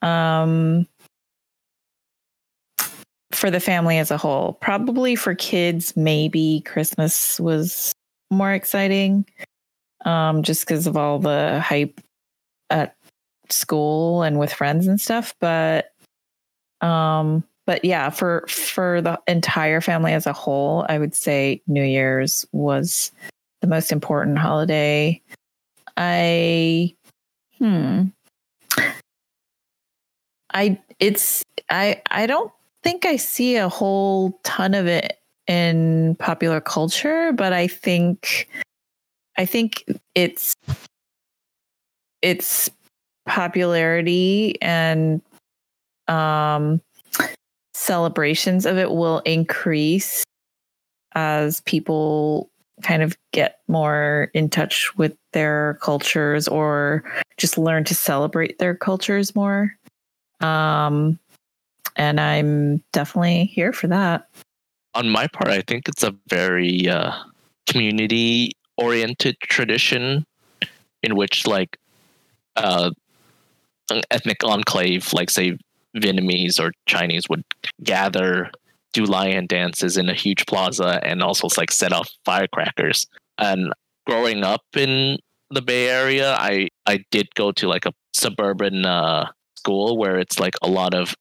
[0.00, 0.86] um,
[3.30, 4.54] for the family as a whole.
[4.54, 7.92] Probably for kids, maybe Christmas was
[8.30, 9.26] more exciting
[10.06, 12.00] um, just because of all the hype
[12.70, 12.96] at
[13.50, 15.34] school and with friends and stuff.
[15.42, 15.92] But
[16.80, 21.82] um, but yeah, for for the entire family as a whole, I would say New
[21.84, 23.12] Year's was
[23.60, 25.20] the most important holiday.
[25.98, 26.96] I
[27.58, 28.04] hmm
[30.54, 32.50] I it's I I don't
[32.82, 38.48] think I see a whole ton of it in popular culture, but I think
[39.36, 40.54] I think it's
[42.22, 42.70] its
[43.26, 45.20] popularity and
[46.08, 46.80] um
[47.78, 50.24] celebrations of it will increase
[51.14, 52.50] as people
[52.82, 57.04] kind of get more in touch with their cultures or
[57.36, 59.74] just learn to celebrate their cultures more.
[60.40, 61.18] Um,
[61.96, 64.28] and I'm definitely here for that.
[64.94, 67.12] on my part, I think it's a very uh,
[67.66, 70.24] community oriented tradition
[71.02, 71.78] in which, like,
[72.56, 72.90] uh,
[73.90, 75.56] an ethnic enclave, like, say,
[75.96, 77.44] Vietnamese or Chinese, would
[77.82, 78.50] gather,
[78.92, 83.06] do lion dances in a huge plaza, and also, like, set off firecrackers.
[83.38, 83.72] And
[84.06, 85.18] growing up in
[85.50, 90.38] the Bay Area, I, I did go to like a suburban uh, school where it's
[90.38, 91.14] like a lot of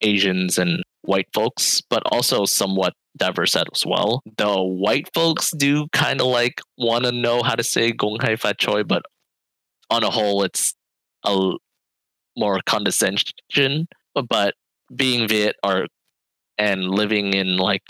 [0.00, 4.22] Asians and white folks, but also somewhat diverse as well.
[4.36, 8.36] The white folks do kind of like want to know how to say Gong Hai
[8.36, 9.02] Fat Choi, but
[9.90, 10.74] on a whole, it's
[11.24, 11.52] a
[12.36, 13.86] more condescension.
[14.14, 14.54] But
[14.94, 15.86] being Viet or
[16.58, 17.82] and living in like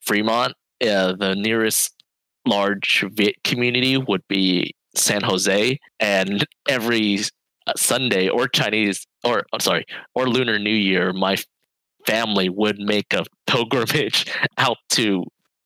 [0.00, 2.02] Fremont, uh, the nearest
[2.46, 7.20] large Viet community would be San Jose, and every
[7.66, 11.36] uh, Sunday or Chinese or I'm sorry or Lunar New Year, my
[12.06, 14.26] family would make a pilgrimage
[14.58, 15.24] out to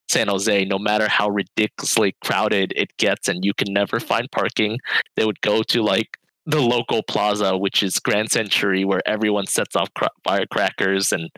[0.08, 4.78] San Jose, no matter how ridiculously crowded it gets, and you can never find parking.
[5.16, 6.16] They would go to like
[6.46, 11.28] the local plaza, which is Grand Century, where everyone sets off cra- firecrackers and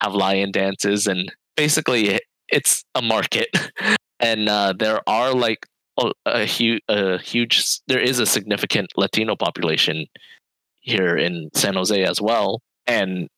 [0.00, 3.48] have lion dances, and basically it's a market.
[4.20, 5.66] and uh, there are like
[5.98, 10.06] a, a huge, a huge, there is a significant Latino population
[10.80, 13.28] here in San Jose as well, and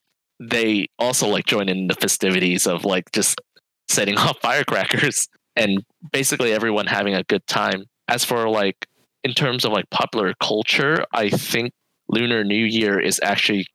[0.41, 3.41] they also like join in the festivities of like just
[3.89, 7.85] setting off firecrackers and basically everyone having a good time.
[8.09, 8.87] As for like
[9.25, 11.73] in terms of like popular culture, I think
[12.09, 13.67] Lunar New Year is actually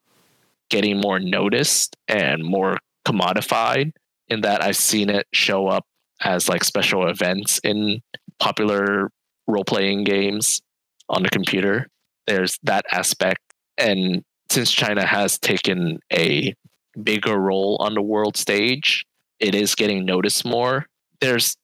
[0.70, 3.92] getting more noticed and more commodified
[4.28, 5.86] in that I've seen it show up
[6.22, 8.02] as like special events in
[8.40, 9.10] popular
[9.48, 10.62] role playing games
[11.10, 11.88] on the computer.
[12.28, 13.42] There's that aspect.
[13.80, 16.54] And since China has taken a
[17.02, 19.06] bigger role on the world stage,
[19.40, 20.86] it is getting noticed more.
[21.22, 21.58] There's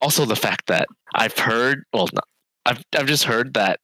[0.00, 2.24] also the fact that I've heard, well, not,
[2.68, 3.80] I've I've just heard that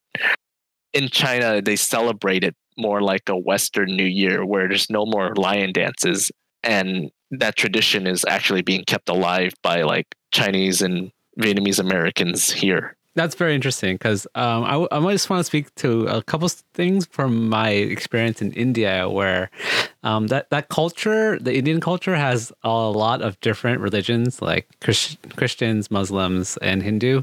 [0.93, 5.35] in China they celebrate it more like a Western New Year, where there's no more
[5.37, 6.31] lion dances,
[6.63, 11.11] and that tradition is actually being kept alive by like Chinese and
[11.41, 12.97] Vietnamese Americans here.
[13.17, 17.07] That's very interesting because um, I, I just want to speak to a couple things
[17.07, 19.51] from my experience in India, where
[20.03, 25.19] um, that that culture, the Indian culture, has a lot of different religions, like Christ-
[25.37, 27.23] Christians, Muslims, and Hindu,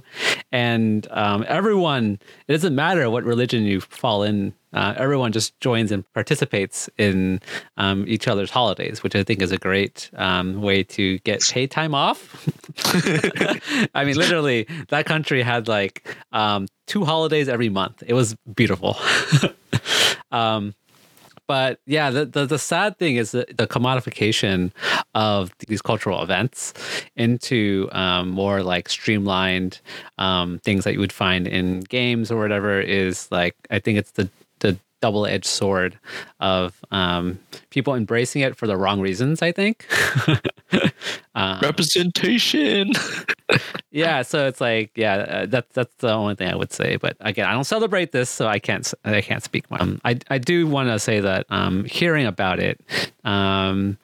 [0.53, 2.19] and um, everyone.
[2.47, 7.39] It doesn't matter what religion you fall in uh, everyone just joins and participates in
[7.77, 11.71] um, each other's holidays, which I think is a great um, way to get paid
[11.71, 12.47] time off.
[13.95, 18.03] I mean, literally, that country had like um, two holidays every month.
[18.05, 18.97] It was beautiful.
[20.31, 20.75] Um,
[21.47, 24.71] but yeah, the, the, the sad thing is the, the commodification
[25.13, 26.73] of these cultural events
[27.17, 29.81] into um, more like streamlined
[30.17, 34.11] um, things that you would find in games or whatever is like I think it's
[34.11, 34.40] the the
[35.01, 35.97] double edged sword
[36.39, 37.39] of um,
[37.69, 39.41] people embracing it for the wrong reasons.
[39.41, 39.87] I think
[41.35, 42.93] um, representation.
[43.91, 46.95] yeah, so it's like yeah, uh, that's that's the only thing I would say.
[46.97, 49.81] But again, I don't celebrate this, so I can't I can't speak much.
[49.81, 52.79] Um, I I do want to say that um, hearing about it.
[53.23, 53.97] Um,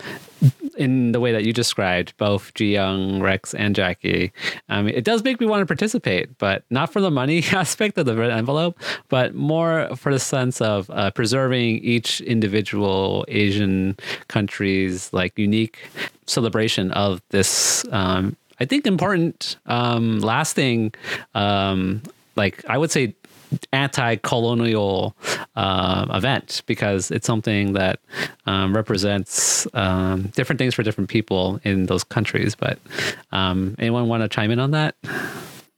[0.78, 4.32] in the way that you described, both Ji Young, Rex, and Jackie,
[4.69, 8.05] um, it does make me want to participate, but not for the money aspect of
[8.05, 13.97] the red envelope, but more for the sense of uh, preserving each individual Asian
[14.28, 15.80] country's like unique
[16.25, 17.86] celebration of this.
[17.91, 20.93] Um, I think important, um, lasting,
[21.36, 22.01] um,
[22.36, 23.15] like I would say
[23.72, 25.16] anti-colonial
[25.56, 28.00] uh, event because it's something that
[28.45, 32.56] um, represents um, different things for different people in those countries.
[32.56, 32.80] But
[33.32, 34.95] um, anyone want to chime in on that?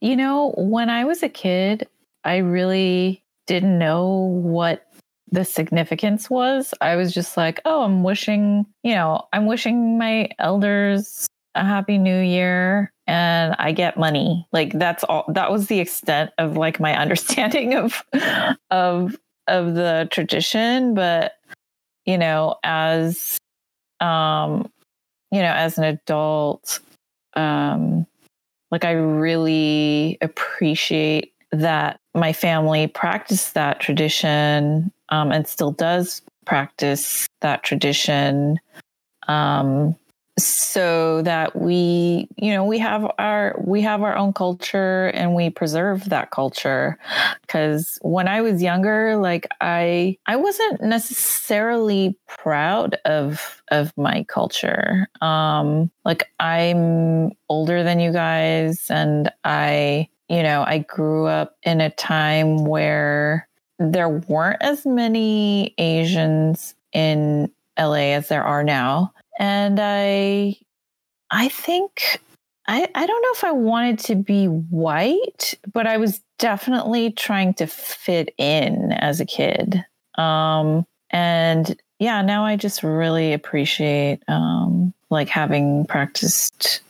[0.01, 1.87] You know, when I was a kid,
[2.23, 4.85] I really didn't know what
[5.31, 6.73] the significance was.
[6.81, 11.27] I was just like, oh, I'm wishing, you know, I'm wishing my elders
[11.59, 14.47] a happy new year and I get money.
[14.51, 18.03] Like that's all that was the extent of like my understanding of
[18.71, 19.15] of
[19.47, 21.33] of the tradition, but
[22.05, 23.37] you know, as
[23.99, 24.71] um
[25.31, 26.79] you know, as an adult
[27.35, 28.05] um
[28.71, 37.27] like I really appreciate that my family practiced that tradition um, and still does practice
[37.41, 38.59] that tradition
[39.27, 39.95] um,
[40.43, 45.49] so that we you know we have our we have our own culture and we
[45.49, 46.97] preserve that culture.
[47.41, 55.07] Because when i was younger like i i wasn't necessarily proud of of my culture.
[55.21, 61.81] Um like i'm older than you guys and i you know i grew up in
[61.81, 63.47] a time where
[63.79, 70.57] there weren't as many asians in la as there are now and I
[71.31, 72.21] I think
[72.67, 77.55] I, I don't know if I wanted to be white, but I was definitely trying
[77.55, 79.83] to fit in as a kid.
[80.19, 86.81] Um, and yeah, now I just really appreciate um, like having practiced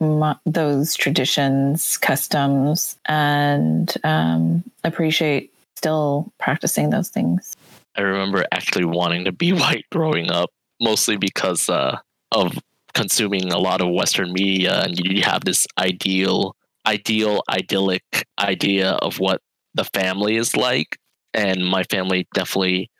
[0.00, 7.54] my, those traditions, customs, and um, appreciate still practicing those things.
[7.96, 10.50] I remember actually wanting to be white growing up,
[10.82, 11.98] mostly because uh,
[12.32, 12.58] of
[12.92, 16.54] consuming a lot of Western media, and you have this ideal,
[16.86, 18.02] ideal, idyllic
[18.38, 19.40] idea of what
[19.74, 20.98] the family is like,
[21.32, 22.90] and my family definitely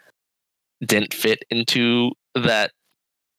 [0.85, 2.73] didn't fit into that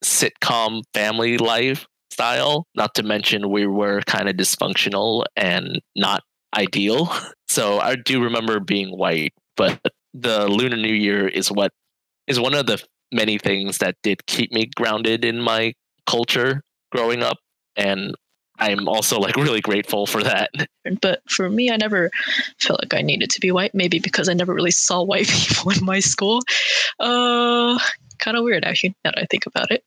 [0.03, 2.67] sitcom family lifestyle.
[2.75, 6.23] Not to mention, we were kind of dysfunctional and not
[6.55, 7.13] ideal.
[7.49, 9.79] So I do remember being white, but
[10.15, 11.71] the Lunar New Year is what
[12.25, 12.83] is one of the
[13.13, 15.73] many things that did keep me grounded in my
[16.05, 17.37] culture growing up.
[17.75, 18.15] And
[18.59, 20.51] I'm also like really grateful for that.
[21.01, 22.11] But for me, I never
[22.59, 23.73] felt like I needed to be white.
[23.73, 26.41] Maybe because I never really saw white people in my school.
[26.99, 27.79] Uh,
[28.19, 28.95] kind of weird actually.
[29.03, 29.83] Now that I think about it,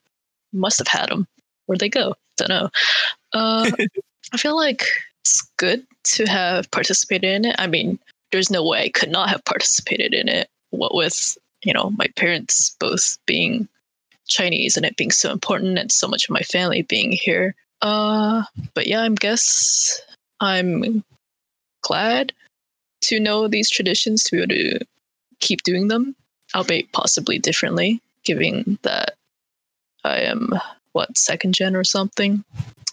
[0.52, 1.26] must have had them.
[1.66, 2.14] Where'd they go?
[2.36, 2.70] Don't know.
[3.32, 3.70] Uh,
[4.32, 4.84] I feel like
[5.22, 7.56] it's good to have participated in it.
[7.58, 7.98] I mean,
[8.32, 10.48] there's no way I could not have participated in it.
[10.70, 13.68] What with you know my parents both being
[14.26, 17.54] Chinese and it being so important, and so much of my family being here.
[17.82, 18.44] Uh,
[18.74, 20.00] but yeah, I guess
[20.40, 21.04] I'm
[21.82, 22.32] glad
[23.02, 24.86] to know these traditions to be able to
[25.40, 26.14] keep doing them,
[26.54, 29.14] albeit possibly differently, given that
[30.04, 30.54] I am
[30.92, 32.42] what second gen or something,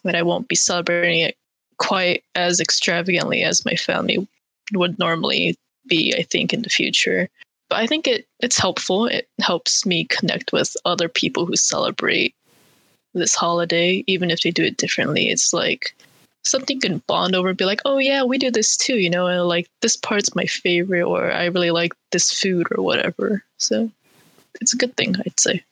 [0.03, 1.37] that I won't be celebrating it
[1.77, 4.27] quite as extravagantly as my family
[4.73, 5.55] would normally
[5.87, 7.29] be, I think, in the future.
[7.73, 9.07] But I think it it's helpful.
[9.07, 12.35] It helps me connect with other people who celebrate
[13.15, 15.29] this holiday, even if they do it differently.
[15.29, 15.95] It's like
[16.43, 19.25] something can bond over and be like, oh yeah, we do this too, you know,
[19.25, 23.43] and like this part's my favorite or I really like this food or whatever.
[23.57, 23.89] So
[24.61, 25.63] it's a good thing, I'd say.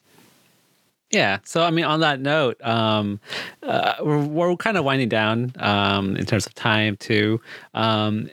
[1.12, 1.40] Yeah.
[1.44, 3.20] So, I mean, on that note, um,
[3.62, 7.38] uh, we're, we're kind of winding down um, in terms of time to
[7.74, 8.30] um,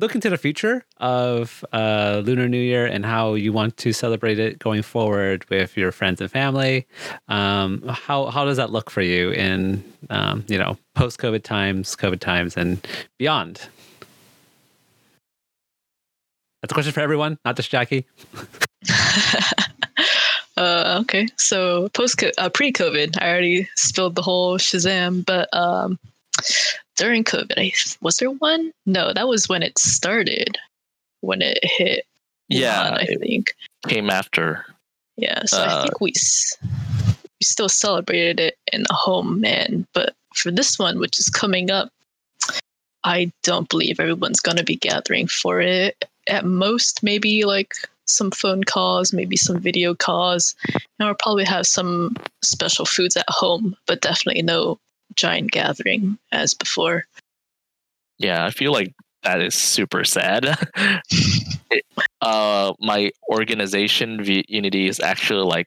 [0.00, 4.40] look into the future of uh, Lunar New Year and how you want to celebrate
[4.40, 6.88] it going forward with your friends and family.
[7.28, 11.94] Um, how how does that look for you in um, you know post COVID times,
[11.94, 12.84] COVID times, and
[13.16, 13.68] beyond?
[16.62, 18.06] That's a question for everyone, not just Jackie.
[20.62, 25.98] Uh, okay, so post uh, pre COVID, I already spilled the whole Shazam, but um,
[26.96, 28.72] during COVID, I, was there one?
[28.86, 30.56] No, that was when it started,
[31.20, 32.06] when it hit.
[32.48, 33.54] Yeah, I think
[33.88, 34.64] came after.
[35.16, 39.84] Yeah, so Uh, I think we we still celebrated it in the home, man.
[39.94, 41.90] But for this one, which is coming up,
[43.02, 46.04] I don't believe everyone's gonna be gathering for it.
[46.28, 47.74] At most, maybe like
[48.06, 53.24] some phone calls, maybe some video calls, and we'll probably have some special foods at
[53.28, 54.78] home, but definitely no
[55.14, 57.04] giant gathering as before.
[58.18, 60.56] Yeah, I feel like that is super sad.
[62.20, 65.66] Uh, my organization, V- Unity, is actually like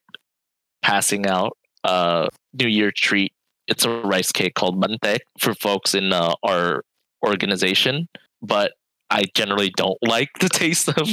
[0.81, 3.33] passing out a New Year treat.
[3.67, 6.83] It's a rice cake called bánh tét for folks in uh, our
[7.25, 8.07] organization,
[8.41, 8.71] but
[9.09, 11.09] I generally don't like the taste of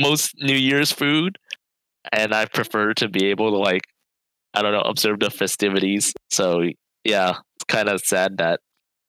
[0.00, 1.38] most New Year's food,
[2.12, 3.82] and I prefer to be able to like,
[4.54, 6.12] I don't know, observe the festivities.
[6.30, 6.62] So
[7.04, 8.60] yeah, it's kind of sad that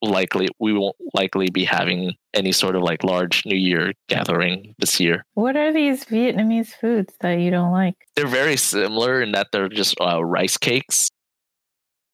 [0.01, 4.99] likely we won't likely be having any sort of like large New Year gathering this
[4.99, 5.23] year.
[5.33, 7.95] What are these Vietnamese foods that you don't like?
[8.15, 11.09] They're very similar in that they're just uh, rice cakes,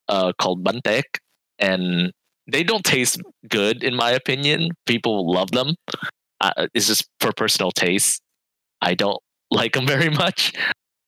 [0.09, 1.03] uh, called bánh tét,
[1.59, 2.11] and
[2.49, 4.71] they don't taste good in my opinion.
[4.85, 5.75] People love them.
[6.39, 8.21] Uh, it's just for personal taste.
[8.81, 9.21] I don't
[9.51, 10.53] like them very much,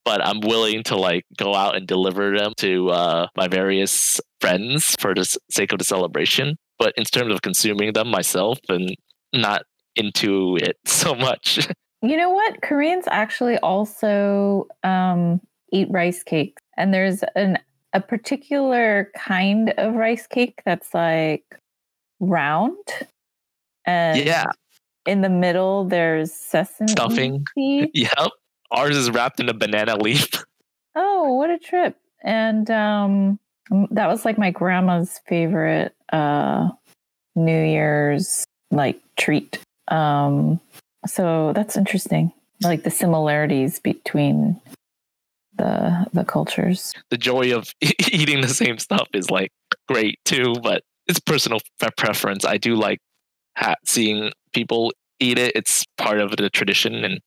[0.05, 4.95] but I'm willing to like go out and deliver them to uh, my various friends
[4.99, 6.57] for the sake of the celebration.
[6.77, 8.95] But in terms of consuming them myself, and
[9.33, 9.63] not
[9.95, 11.67] into it so much.
[12.01, 12.61] You know what?
[12.61, 15.41] Koreans actually also um,
[15.71, 17.59] eat rice cakes, and there's an
[17.91, 21.43] a particular kind of rice cake that's like
[22.19, 22.77] round,
[23.85, 24.45] and yeah,
[25.05, 27.45] in the middle there's sesame Stuffing.
[27.55, 27.89] seed.
[27.93, 28.31] yep.
[28.71, 30.29] Ours is wrapped in a banana leaf.
[30.95, 31.95] Oh, what a trip!
[32.23, 33.39] And um,
[33.91, 36.69] that was like my grandma's favorite uh,
[37.35, 39.59] New Year's like treat.
[39.89, 40.59] Um,
[41.05, 42.33] so that's interesting.
[42.63, 44.59] Like the similarities between
[45.57, 46.93] the the cultures.
[47.11, 47.69] the joy of
[48.11, 49.51] eating the same stuff is like
[49.87, 51.59] great too, but it's personal
[51.97, 52.45] preference.
[52.45, 52.99] I do like
[53.85, 55.53] seeing people eat it.
[55.55, 57.19] It's part of the tradition, and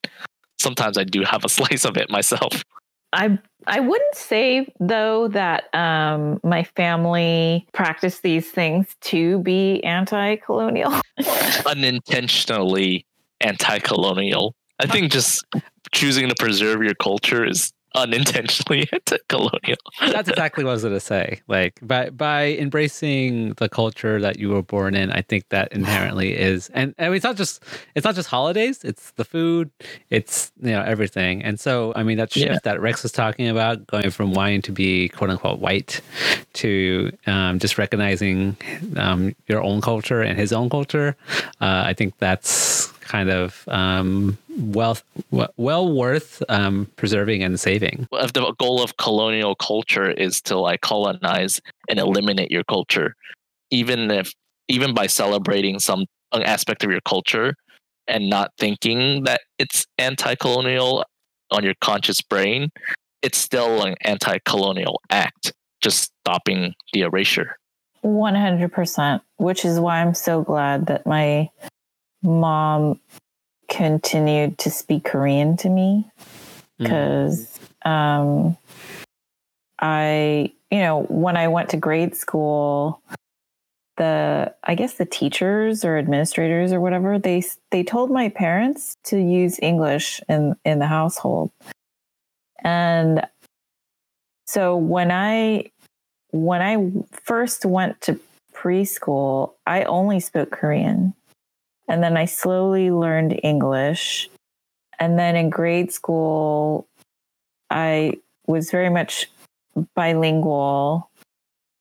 [0.58, 2.64] sometimes I do have a slice of it myself.
[3.12, 11.00] I I wouldn't say though that um, my family practiced these things to be anti-colonial.
[11.66, 13.06] Unintentionally
[13.40, 14.54] anti-colonial.
[14.80, 15.44] I think just
[15.92, 19.78] choosing to preserve your culture is unintentionally anti-colonial.
[20.00, 21.40] That's exactly what I was going to say.
[21.48, 26.36] Like by by embracing the culture that you were born in, I think that inherently
[26.38, 27.62] is, and, and it's not just
[27.94, 28.84] it's not just holidays.
[28.84, 29.70] It's the food.
[30.10, 31.42] It's you know everything.
[31.44, 32.58] And so I mean that shift Yeah.
[32.64, 36.00] that Rex was talking about, going from wanting to be quote unquote white
[36.54, 38.56] to um, just recognizing
[38.96, 41.16] um, your own culture and his own culture.
[41.60, 42.81] Uh, I think that's
[43.12, 44.96] kind of um, well
[45.58, 48.08] well worth um, preserving and saving.
[48.12, 51.60] if the goal of colonial culture is to like colonize
[51.90, 53.14] and eliminate your culture,
[53.70, 54.32] even if
[54.68, 57.54] even by celebrating some aspect of your culture
[58.08, 61.04] and not thinking that it's anti-colonial
[61.50, 62.70] on your conscious brain,
[63.20, 65.52] it's still an anti-colonial act,
[65.82, 67.56] just stopping the erasure.
[68.00, 69.22] One hundred percent.
[69.36, 71.50] Which is why I'm so glad that my
[72.22, 73.00] mom
[73.70, 76.06] continued to speak Korean to me
[76.80, 76.84] Mm.
[76.84, 78.56] because um,
[79.78, 83.02] I, you know, when I went to grade school,
[83.96, 89.18] the I guess the teachers or administrators or whatever they they told my parents to
[89.18, 91.50] use English in in the household,
[92.64, 93.26] and
[94.46, 95.70] so when I
[96.30, 98.18] when I first went to
[98.54, 101.14] preschool, I only spoke Korean,
[101.92, 104.30] and then I slowly learned English,
[104.98, 106.88] and then in grade school,
[107.68, 108.14] I
[108.46, 109.30] was very much
[109.94, 111.10] bilingual,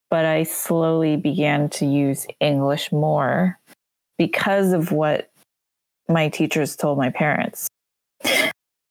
[0.10, 3.58] but I slowly began to use English more
[4.18, 5.32] because of what
[6.10, 7.70] my teachers told my parents.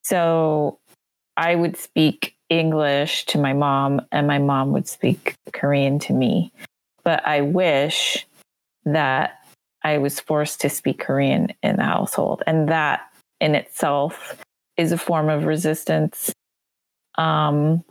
[0.03, 0.79] So
[1.37, 6.51] I would speak English to my mom, and my mom would speak Korean to me.
[7.03, 8.25] But I wish
[8.85, 9.40] that
[9.83, 12.43] I was forced to speak Korean in the household.
[12.45, 13.01] And that
[13.39, 14.43] in itself
[14.77, 16.33] is a form of resistance.
[17.17, 17.83] Um,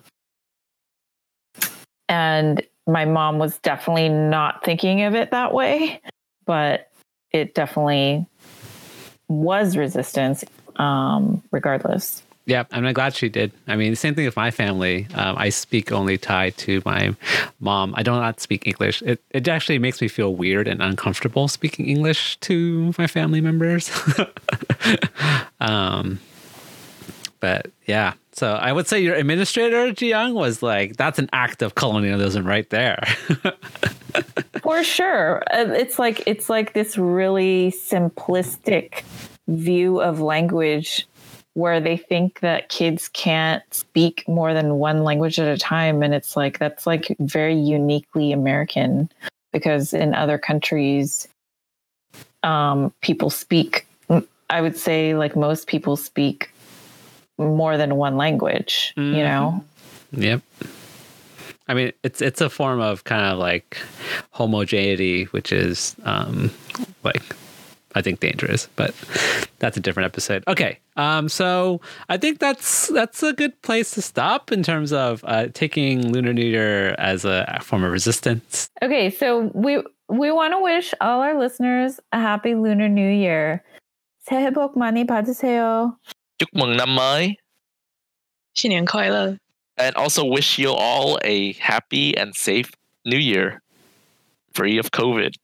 [2.08, 6.00] and my mom was definitely not thinking of it that way,
[6.46, 6.90] but
[7.30, 8.26] it definitely
[9.28, 10.44] was resistance
[10.76, 12.22] um, regardless.
[12.50, 13.52] Yeah, I'm glad she did.
[13.68, 15.06] I mean, the same thing with my family.
[15.14, 17.14] Um, I speak only Thai to my
[17.60, 17.94] mom.
[17.96, 19.02] I do not speak English.
[19.02, 23.88] It it actually makes me feel weird and uncomfortable speaking English to my family members.
[25.60, 26.18] um,
[27.38, 31.76] but yeah, so I would say your administrator Jiyoung was like, that's an act of
[31.76, 33.00] colonialism right there.
[34.62, 35.44] For sure.
[35.52, 39.04] Uh, It's like it's like this really simplistic
[39.46, 41.06] view of language
[41.54, 46.14] where they think that kids can't speak more than one language at a time and
[46.14, 49.10] it's like that's like very uniquely American
[49.52, 51.26] because in other countries
[52.42, 53.86] um people speak
[54.48, 56.50] I would say like most people speak
[57.38, 59.24] more than one language, you Mhm.
[59.24, 59.64] know.
[60.12, 60.42] Yep.
[61.68, 63.78] I mean, it's it's a form of kind of like
[64.32, 66.50] homogeneity, which is um,
[67.04, 67.22] like
[67.95, 68.93] I think dangerous, but
[69.59, 70.43] that's a different episode.
[70.49, 71.79] Okay, um, so
[72.09, 76.33] I think that's that's a good place to stop in terms of uh, taking Lunar
[76.33, 78.69] New Year as a form of resistance.
[78.83, 83.63] Okay, so we we want to wish all our listeners a happy Lunar New Year.
[84.27, 85.95] 새해 복 많이 받으세요.
[86.37, 87.37] Chúc mừng năm mới.
[88.53, 89.37] 新年快乐！
[89.77, 92.71] And also wish you all a happy and safe
[93.05, 93.61] new year,
[94.53, 95.35] free of COVID.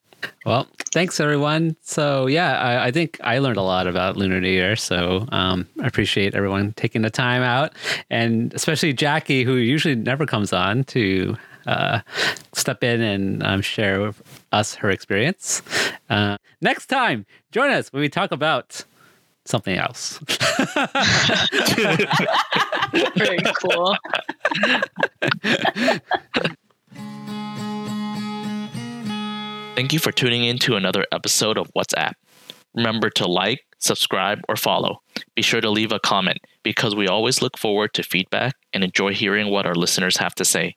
[0.45, 1.77] Well, thanks everyone.
[1.83, 4.77] So yeah, I, I think I learned a lot about Lunar New Year.
[4.77, 7.73] So um, I appreciate everyone taking the time out,
[8.11, 11.37] and especially Jackie, who usually never comes on to
[11.67, 12.01] uh,
[12.55, 15.63] step in and um, share with us her experience.
[16.09, 18.85] Uh, next time, join us when we talk about
[19.45, 20.19] something else.
[23.17, 23.97] Very cool.
[29.77, 32.13] Thank you for tuning in to another episode of WhatsApp.
[32.75, 35.03] Remember to like, subscribe, or follow.
[35.35, 39.13] Be sure to leave a comment because we always look forward to feedback and enjoy
[39.13, 40.77] hearing what our listeners have to say.